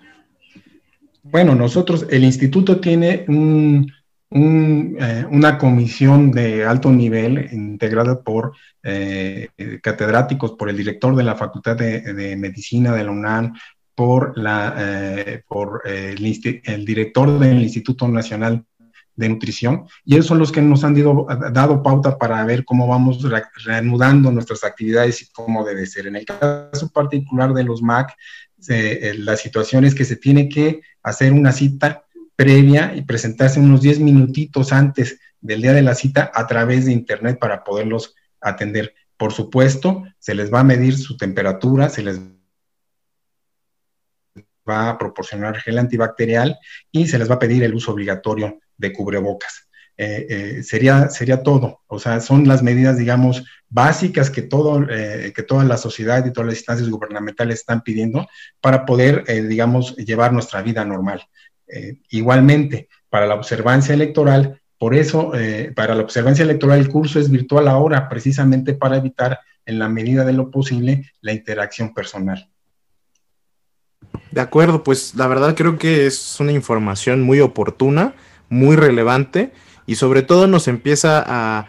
Bueno, 1.22 1.54
nosotros, 1.54 2.06
el 2.10 2.24
instituto 2.24 2.80
tiene 2.80 3.24
un, 3.28 3.92
eh, 4.34 5.26
una 5.30 5.58
comisión 5.58 6.30
de 6.30 6.64
alto 6.64 6.90
nivel 6.90 7.48
integrada 7.52 8.22
por 8.22 8.52
eh, 8.82 9.48
catedráticos, 9.82 10.52
por 10.52 10.70
el 10.70 10.76
director 10.76 11.14
de 11.14 11.22
la 11.22 11.36
Facultad 11.36 11.76
de, 11.76 12.00
de, 12.00 12.36
Medicina 12.36 12.92
de 12.92 13.04
la 13.04 13.10
UNAM, 13.10 13.52
por, 13.94 14.36
la, 14.38 14.74
eh, 14.78 15.42
por 15.46 15.82
eh, 15.84 16.14
el, 16.64 16.84
director 16.84 17.38
del 17.38 17.62
Instituto 17.62 18.08
Nacional 18.08 18.64
de 19.14 19.28
Nutrición, 19.28 19.84
y 20.04 20.14
ellos 20.14 20.26
son 20.26 20.38
los 20.38 20.50
que 20.50 20.62
nos 20.62 20.84
han 20.84 20.94
dado 20.94 21.82
pauta 21.82 22.16
para 22.16 22.44
ver 22.46 22.64
cómo 22.64 22.86
vamos 22.86 23.22
reanudando 23.64 24.32
nuestras 24.32 24.64
actividades 24.64 25.20
y 25.22 25.30
cómo 25.32 25.64
debe 25.64 25.86
ser. 25.86 26.06
En 26.06 26.16
el 26.16 26.24
caso 26.24 26.90
particular 26.90 27.52
de 27.52 27.64
los 27.64 27.82
MAC, 27.82 28.14
eh, 28.68 29.14
la 29.18 29.36
situación 29.36 29.84
es 29.84 29.94
que 29.94 30.04
se 30.04 30.16
tiene 30.16 30.48
que 30.48 30.80
hacer 31.02 31.32
una 31.32 31.52
cita 31.52 32.04
previa 32.36 32.94
y 32.96 33.02
presentarse 33.02 33.60
unos 33.60 33.82
10 33.82 34.00
minutitos 34.00 34.72
antes 34.72 35.18
del 35.40 35.60
día 35.60 35.72
de 35.72 35.82
la 35.82 35.94
cita 35.94 36.30
a 36.32 36.46
través 36.46 36.86
de 36.86 36.92
Internet 36.92 37.38
para 37.38 37.64
poderlos 37.64 38.14
atender. 38.40 38.94
Por 39.16 39.32
supuesto, 39.32 40.04
se 40.18 40.34
les 40.34 40.52
va 40.52 40.60
a 40.60 40.64
medir 40.64 40.96
su 40.96 41.16
temperatura, 41.16 41.88
se 41.88 42.02
les 42.02 42.20
va 44.68 44.90
a 44.90 44.98
proporcionar 44.98 45.56
gel 45.60 45.78
antibacterial 45.78 46.58
y 46.90 47.08
se 47.08 47.18
les 47.18 47.30
va 47.30 47.34
a 47.36 47.38
pedir 47.38 47.62
el 47.62 47.74
uso 47.74 47.92
obligatorio 47.92 48.60
de 48.76 48.92
cubrebocas. 48.92 49.68
Eh, 49.98 50.26
eh, 50.28 50.62
sería, 50.62 51.10
sería 51.10 51.42
todo. 51.42 51.82
O 51.86 51.98
sea, 51.98 52.20
son 52.20 52.48
las 52.48 52.62
medidas, 52.62 52.96
digamos, 52.96 53.44
básicas 53.68 54.30
que, 54.30 54.42
todo, 54.42 54.84
eh, 54.90 55.32
que 55.34 55.42
toda 55.42 55.64
la 55.64 55.76
sociedad 55.76 56.24
y 56.24 56.32
todas 56.32 56.48
las 56.48 56.58
instancias 56.58 56.88
gubernamentales 56.88 57.60
están 57.60 57.82
pidiendo 57.82 58.26
para 58.60 58.84
poder, 58.84 59.24
digamos, 59.48 59.94
llevar 59.96 60.32
nuestra 60.32 60.62
vida 60.62 60.84
normal. 60.84 61.22
igualmente, 62.10 62.88
para 63.08 63.26
la 63.26 63.34
observancia 63.34 63.94
electoral, 63.94 64.60
por 64.78 64.94
eso, 64.94 65.32
para 65.74 65.94
la 65.94 66.02
observancia 66.02 66.42
electoral, 66.42 66.78
el 66.80 66.88
curso 66.88 67.18
es 67.18 67.30
virtual 67.30 67.68
ahora, 67.68 68.08
precisamente 68.08 68.74
para 68.74 68.96
evitar, 68.96 69.38
en 69.64 69.78
la 69.78 69.88
medida 69.88 70.24
de 70.24 70.32
lo 70.32 70.50
posible, 70.50 71.10
la 71.22 71.32
interacción 71.32 71.94
personal. 71.94 72.51
De 74.32 74.40
acuerdo, 74.40 74.82
pues 74.82 75.14
la 75.14 75.26
verdad 75.26 75.54
creo 75.54 75.78
que 75.78 76.06
es 76.06 76.40
una 76.40 76.52
información 76.52 77.20
muy 77.20 77.40
oportuna, 77.40 78.14
muy 78.48 78.76
relevante 78.76 79.52
y 79.86 79.96
sobre 79.96 80.22
todo 80.22 80.46
nos 80.46 80.68
empieza 80.68 81.22
a, 81.26 81.66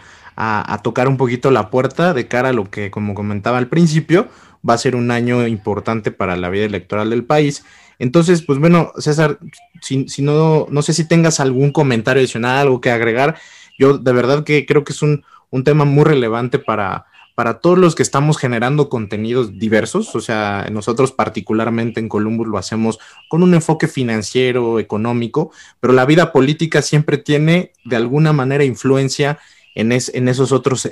tocar 0.82 1.10
un 1.10 1.18
poquito 1.18 1.52
la 1.52 1.70
puerta 1.70 2.14
de 2.14 2.28
cara 2.28 2.50
a 2.50 2.54
lo 2.54 2.72
que, 2.72 2.90
como 2.90 3.14
comentaba 3.14 3.58
al 3.58 3.68
principio, 3.68 4.30
va 4.68 4.76
a 4.76 4.78
ser 4.78 4.96
un 4.96 5.12
año 5.12 5.46
importante 5.46 6.12
para 6.12 6.38
la 6.38 6.50
vida 6.50 6.64
electoral 6.64 7.10
del 7.10 7.26
país. 7.26 7.66
Entonces, 8.00 8.42
pues 8.42 8.60
bueno, 8.60 8.94
César, 8.98 9.40
si, 9.82 10.06
no, 10.22 10.66
no 10.70 10.82
sé 10.82 10.94
si 10.94 11.06
tengas 11.06 11.42
algún 11.42 11.72
comentario 11.72 12.22
adicional, 12.22 12.60
algo 12.60 12.80
que 12.80 12.92
agregar. 12.92 13.36
Yo 13.78 13.98
de 13.98 14.14
verdad 14.14 14.46
que 14.46 14.66
creo 14.66 14.86
que 14.86 14.94
es 14.94 15.02
un, 15.02 15.24
un 15.50 15.66
tema 15.66 15.84
muy 15.84 16.06
relevante 16.06 16.60
para, 16.60 17.08
para 17.36 17.60
todos 17.60 17.78
los 17.78 17.96
que 17.96 18.04
estamos 18.04 18.38
generando 18.38 18.90
contenidos 18.90 19.58
diversos, 19.58 20.16
o 20.16 20.22
sea, 20.22 20.68
nosotros 20.72 21.12
particularmente 21.12 22.00
en 22.00 22.10
Columbus 22.10 22.48
lo 22.48 22.58
hacemos 22.58 23.00
con 23.28 23.42
un 23.42 23.54
enfoque 23.54 23.88
financiero, 23.88 24.80
económico, 24.80 25.52
pero 25.80 25.94
la 25.94 26.06
vida 26.06 26.32
política 26.32 26.82
siempre 26.82 27.18
tiene 27.18 27.72
de 27.86 27.96
alguna 27.96 28.34
manera 28.34 28.64
influencia 28.64 29.40
en, 29.76 29.92
esos 29.92 30.52
otros, 30.52 30.88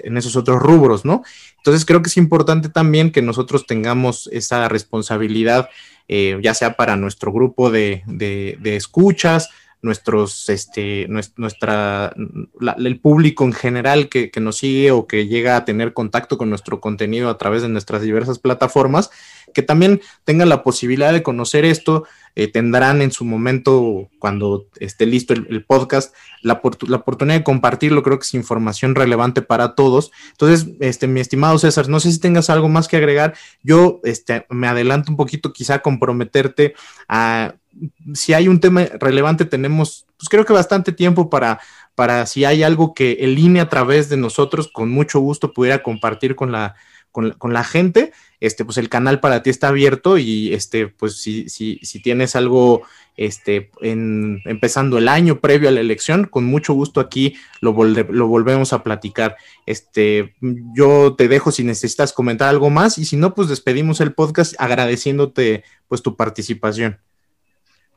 rubros, 0.47 1.05
¿no? 1.05 1.23
Entonces 1.57 1.85
creo 1.85 2.01
que 2.01 2.09
es 2.09 2.17
importante 2.17 2.69
también 2.69 3.11
que 3.11 3.21
nosotros 3.21 3.67
tengamos 3.67 4.27
esa 4.31 4.67
responsabilidad 4.67 5.69
eh, 6.07 6.39
ya 6.41 6.55
sea 6.55 6.75
para 6.75 6.97
nuestro 6.97 7.31
grupo 7.31 7.69
de 7.69 8.03
escuchas, 8.63 9.49
nuestros, 9.81 10.47
este, 10.49 11.07
nuestra, 11.37 12.13
el 12.77 12.99
público 12.99 13.43
en 13.43 13.53
general 13.53 14.09
que, 14.09 14.31
nos 14.39 14.57
sigue 14.57 14.91
o 14.91 15.07
que 15.07 15.27
llega 15.27 15.55
a 15.55 15.65
tener 15.65 15.93
contacto 15.93 16.37
con 16.37 16.49
nuestro 16.49 16.79
contenido 16.79 17.29
a 17.29 17.37
través 17.37 17.61
de 17.63 17.69
nuestras 17.69 18.01
diversas 18.01 18.39
plataformas, 18.39 19.09
que 19.53 19.63
también 19.63 20.01
tengan 20.23 20.49
la 20.49 20.63
posibilidad 20.63 21.11
de 21.11 21.23
conocer 21.23 21.65
esto, 21.65 22.05
eh, 22.35 22.47
tendrán 22.47 23.01
en 23.01 23.11
su 23.11 23.25
momento, 23.25 24.09
cuando 24.19 24.67
esté 24.79 25.05
listo 25.05 25.33
el, 25.33 25.65
podcast, 25.65 26.15
la, 26.41 26.61
la, 26.87 26.97
oportunidad 26.97 27.37
de 27.37 27.43
compartirlo, 27.43 28.03
creo 28.03 28.19
que 28.19 28.23
es 28.23 28.33
información 28.33 28.95
relevante 28.95 29.41
para 29.41 29.75
todos. 29.75 30.11
Entonces, 30.31 30.69
este, 30.79 31.07
mi 31.07 31.19
estimado 31.19 31.57
César, 31.57 31.89
no 31.89 31.99
sé 31.99 32.11
si 32.11 32.19
tengas 32.19 32.49
algo 32.49 32.69
más 32.69 32.87
que 32.87 32.97
agregar, 32.97 33.33
yo 33.63 33.99
este, 34.03 34.45
me 34.49 34.67
adelanto 34.67 35.11
un 35.11 35.17
poquito 35.17 35.51
quizá 35.51 35.79
comprometerte 35.79 36.73
a 37.09 37.55
si 38.13 38.33
hay 38.33 38.47
un 38.47 38.59
tema 38.59 38.85
relevante, 38.99 39.45
tenemos, 39.45 40.05
pues 40.17 40.29
creo 40.29 40.45
que 40.45 40.53
bastante 40.53 40.91
tiempo 40.91 41.29
para, 41.29 41.59
para 41.95 42.25
si 42.25 42.45
hay 42.45 42.63
algo 42.63 42.93
que 42.93 43.13
el 43.21 43.37
INE 43.37 43.61
a 43.61 43.69
través 43.69 44.09
de 44.09 44.17
nosotros, 44.17 44.69
con 44.71 44.89
mucho 44.89 45.19
gusto 45.19 45.53
pudiera 45.53 45.83
compartir 45.83 46.35
con 46.35 46.51
la, 46.51 46.75
con, 47.11 47.53
la 47.53 47.63
gente, 47.63 48.13
este, 48.39 48.63
pues 48.63 48.77
el 48.77 48.89
canal 48.89 49.19
para 49.19 49.43
ti 49.43 49.49
está 49.49 49.67
abierto 49.67 50.17
y 50.17 50.53
este, 50.53 50.87
pues 50.87 51.21
si, 51.21 51.49
si, 51.49 51.77
si 51.83 52.01
tienes 52.01 52.35
algo 52.35 52.83
este, 53.17 53.69
en, 53.81 54.41
empezando 54.45 54.97
el 54.97 55.09
año 55.09 55.41
previo 55.41 55.67
a 55.67 55.73
la 55.73 55.81
elección, 55.81 56.25
con 56.25 56.45
mucho 56.45 56.73
gusto 56.73 57.01
aquí 57.01 57.35
lo, 57.59 57.73
lo 57.73 58.27
volvemos 58.27 58.71
a 58.71 58.83
platicar. 58.83 59.35
Este, 59.65 60.35
yo 60.73 61.15
te 61.17 61.27
dejo 61.27 61.51
si 61.51 61.63
necesitas 61.63 62.13
comentar 62.13 62.47
algo 62.47 62.69
más 62.69 62.97
y 62.97 63.05
si 63.05 63.17
no, 63.17 63.33
pues 63.35 63.49
despedimos 63.49 63.99
el 63.99 64.13
podcast 64.13 64.55
agradeciéndote 64.57 65.63
pues 65.87 66.01
tu 66.01 66.15
participación. 66.15 66.99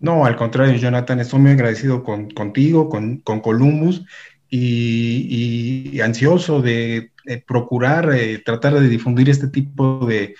No, 0.01 0.27
al 0.27 0.37
contrario, 0.37 0.77
Jonathan, 0.77 1.21
estoy 1.21 1.41
muy 1.41 1.53
agradecido 1.53 2.03
con, 2.03 2.31
contigo, 2.31 2.89
con, 2.89 3.23
Columbus 3.23 4.05
y, 4.49 6.01
ansioso 6.01 6.61
de, 6.61 7.13
procurar, 7.47 8.13
eh, 8.13 8.43
tratar 8.45 8.75
de 8.75 8.89
difundir 8.89 9.31
este 9.31 9.49
tipo 9.49 10.07
de, 10.07 10.35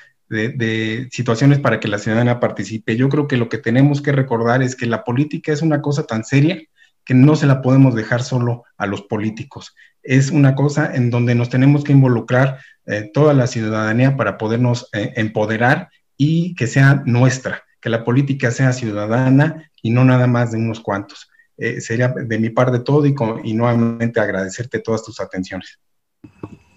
situaciones 1.11 1.61
para 1.61 1.79
que 1.79 1.89
la 1.89 1.99
ciudadanía 1.99 2.41
participe. 2.41 2.97
Yo 2.97 3.09
creo 3.09 3.29
que 3.29 3.37
lo 3.37 3.49
que 3.49 3.59
tenemos 3.59 4.03
que 4.03 4.13
recordar 4.13 4.63
es 4.63 4.75
que 4.75 4.87
la 4.87 5.05
política 5.05 5.53
es 5.53 5.63
una 5.63 5.81
cosa 5.81 6.07
tan 6.07 6.25
seria 6.25 6.61
que 7.05 7.15
no 7.15 7.37
se 7.37 7.47
la 7.47 7.63
podemos 7.63 7.95
dejar 7.95 8.23
solo 8.23 8.65
a 8.77 8.87
los 8.87 9.03
políticos. 9.03 9.75
Es 10.03 10.31
una 10.31 10.55
cosa 10.55 10.95
en 10.95 11.11
donde 11.11 11.35
nos 11.35 11.51
tenemos 11.51 11.85
que 11.85 11.93
involucrar 11.93 12.59
eh, 12.87 13.11
toda 13.13 13.33
la 13.33 13.47
ciudadanía 13.47 14.17
para 14.17 14.37
podernos 14.39 14.89
eh, 14.93 15.13
empoderar 15.17 15.91
y 16.17 16.55
que 16.55 16.67
sea 16.67 17.03
nuestra 17.07 17.63
que 17.85 17.91
la 17.91 18.03
política 18.03 18.51
sea 18.51 18.73
ciudadana 18.73 19.71
y 19.83 19.91
no 19.91 20.07
nada 20.07 20.27
más 20.27 20.53
de 20.53 20.57
unos 20.57 20.81
cuantos. 20.81 21.29
Eh, 21.59 21.83
sería 21.83 22.09
de 22.09 22.39
mi 22.39 22.49
parte 22.49 22.79
todo 22.79 23.05
y, 23.05 23.15
y 23.45 23.53
nuevamente 23.53 24.21
agradecerte 24.21 24.79
todas 24.79 25.05
tus 25.05 25.21
atenciones. 25.21 25.79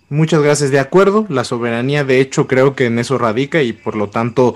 Muchas 0.10 0.42
gracias, 0.42 0.70
de 0.70 0.80
acuerdo. 0.80 1.26
La 1.30 1.46
soberanía, 1.46 2.04
de 2.04 2.20
hecho, 2.20 2.46
creo 2.46 2.76
que 2.76 2.88
en 2.88 3.00
eso 3.00 3.18
radica 3.18 3.62
y 3.62 3.72
por 3.72 3.96
lo 3.96 4.10
tanto 4.10 4.56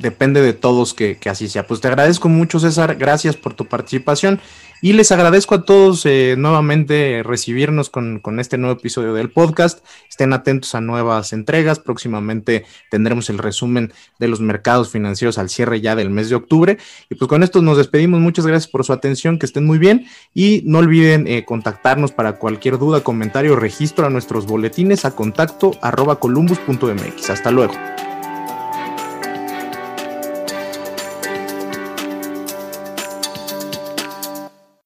depende 0.00 0.42
de 0.42 0.54
todos 0.54 0.92
que, 0.92 1.18
que, 1.18 1.28
así 1.28 1.46
sea. 1.46 1.68
Pues 1.68 1.80
te 1.80 1.86
agradezco 1.86 2.28
mucho, 2.28 2.58
César. 2.58 2.96
Gracias 2.96 3.36
por 3.36 3.54
tu 3.54 3.66
participación 3.66 4.40
y 4.82 4.92
les 4.92 5.10
agradezco 5.10 5.54
a 5.54 5.64
todos 5.64 6.04
eh, 6.04 6.34
nuevamente 6.36 7.22
recibirnos 7.24 7.88
con, 7.90 8.20
este 8.38 8.58
nuevo 8.58 8.78
episodio 8.78 9.14
del 9.14 9.30
podcast. 9.30 9.84
Estén 10.08 10.32
atentos 10.32 10.74
a 10.74 10.80
nuevas 10.80 11.32
entregas. 11.32 11.78
Próximamente 11.78 12.66
tendremos 12.90 13.30
el 13.30 13.38
resumen 13.38 13.92
de 14.18 14.28
los 14.28 14.40
mercados 14.40 14.90
financieros 14.90 15.38
al 15.38 15.48
cierre 15.48 15.80
ya 15.80 15.96
del 15.96 16.10
mes 16.10 16.28
de 16.28 16.36
octubre. 16.36 16.78
Y 17.08 17.14
pues 17.14 17.28
con 17.28 17.42
esto 17.42 17.62
nos 17.62 17.78
despedimos. 17.78 18.20
Muchas 18.20 18.46
gracias 18.46 18.70
por 18.70 18.84
su 18.84 18.92
atención. 18.92 19.38
Que 19.38 19.46
estén 19.46 19.64
muy 19.64 19.78
bien. 19.78 20.06
Y 20.34 20.62
no 20.66 20.78
olviden 20.78 21.26
eh, 21.26 21.44
contactarnos 21.44 22.12
para 22.12 22.34
cualquier 22.34 22.78
duda, 22.78 23.02
comentario 23.02 23.56
registro 23.56 24.06
a 24.06 24.10
nuestros 24.10 24.46
boletines 24.46 25.04
a 25.04 25.16
contacto 25.16 25.72
arroba 25.80 26.20
columbus.mx. 26.20 27.30
Hasta 27.30 27.50
luego. 27.50 27.74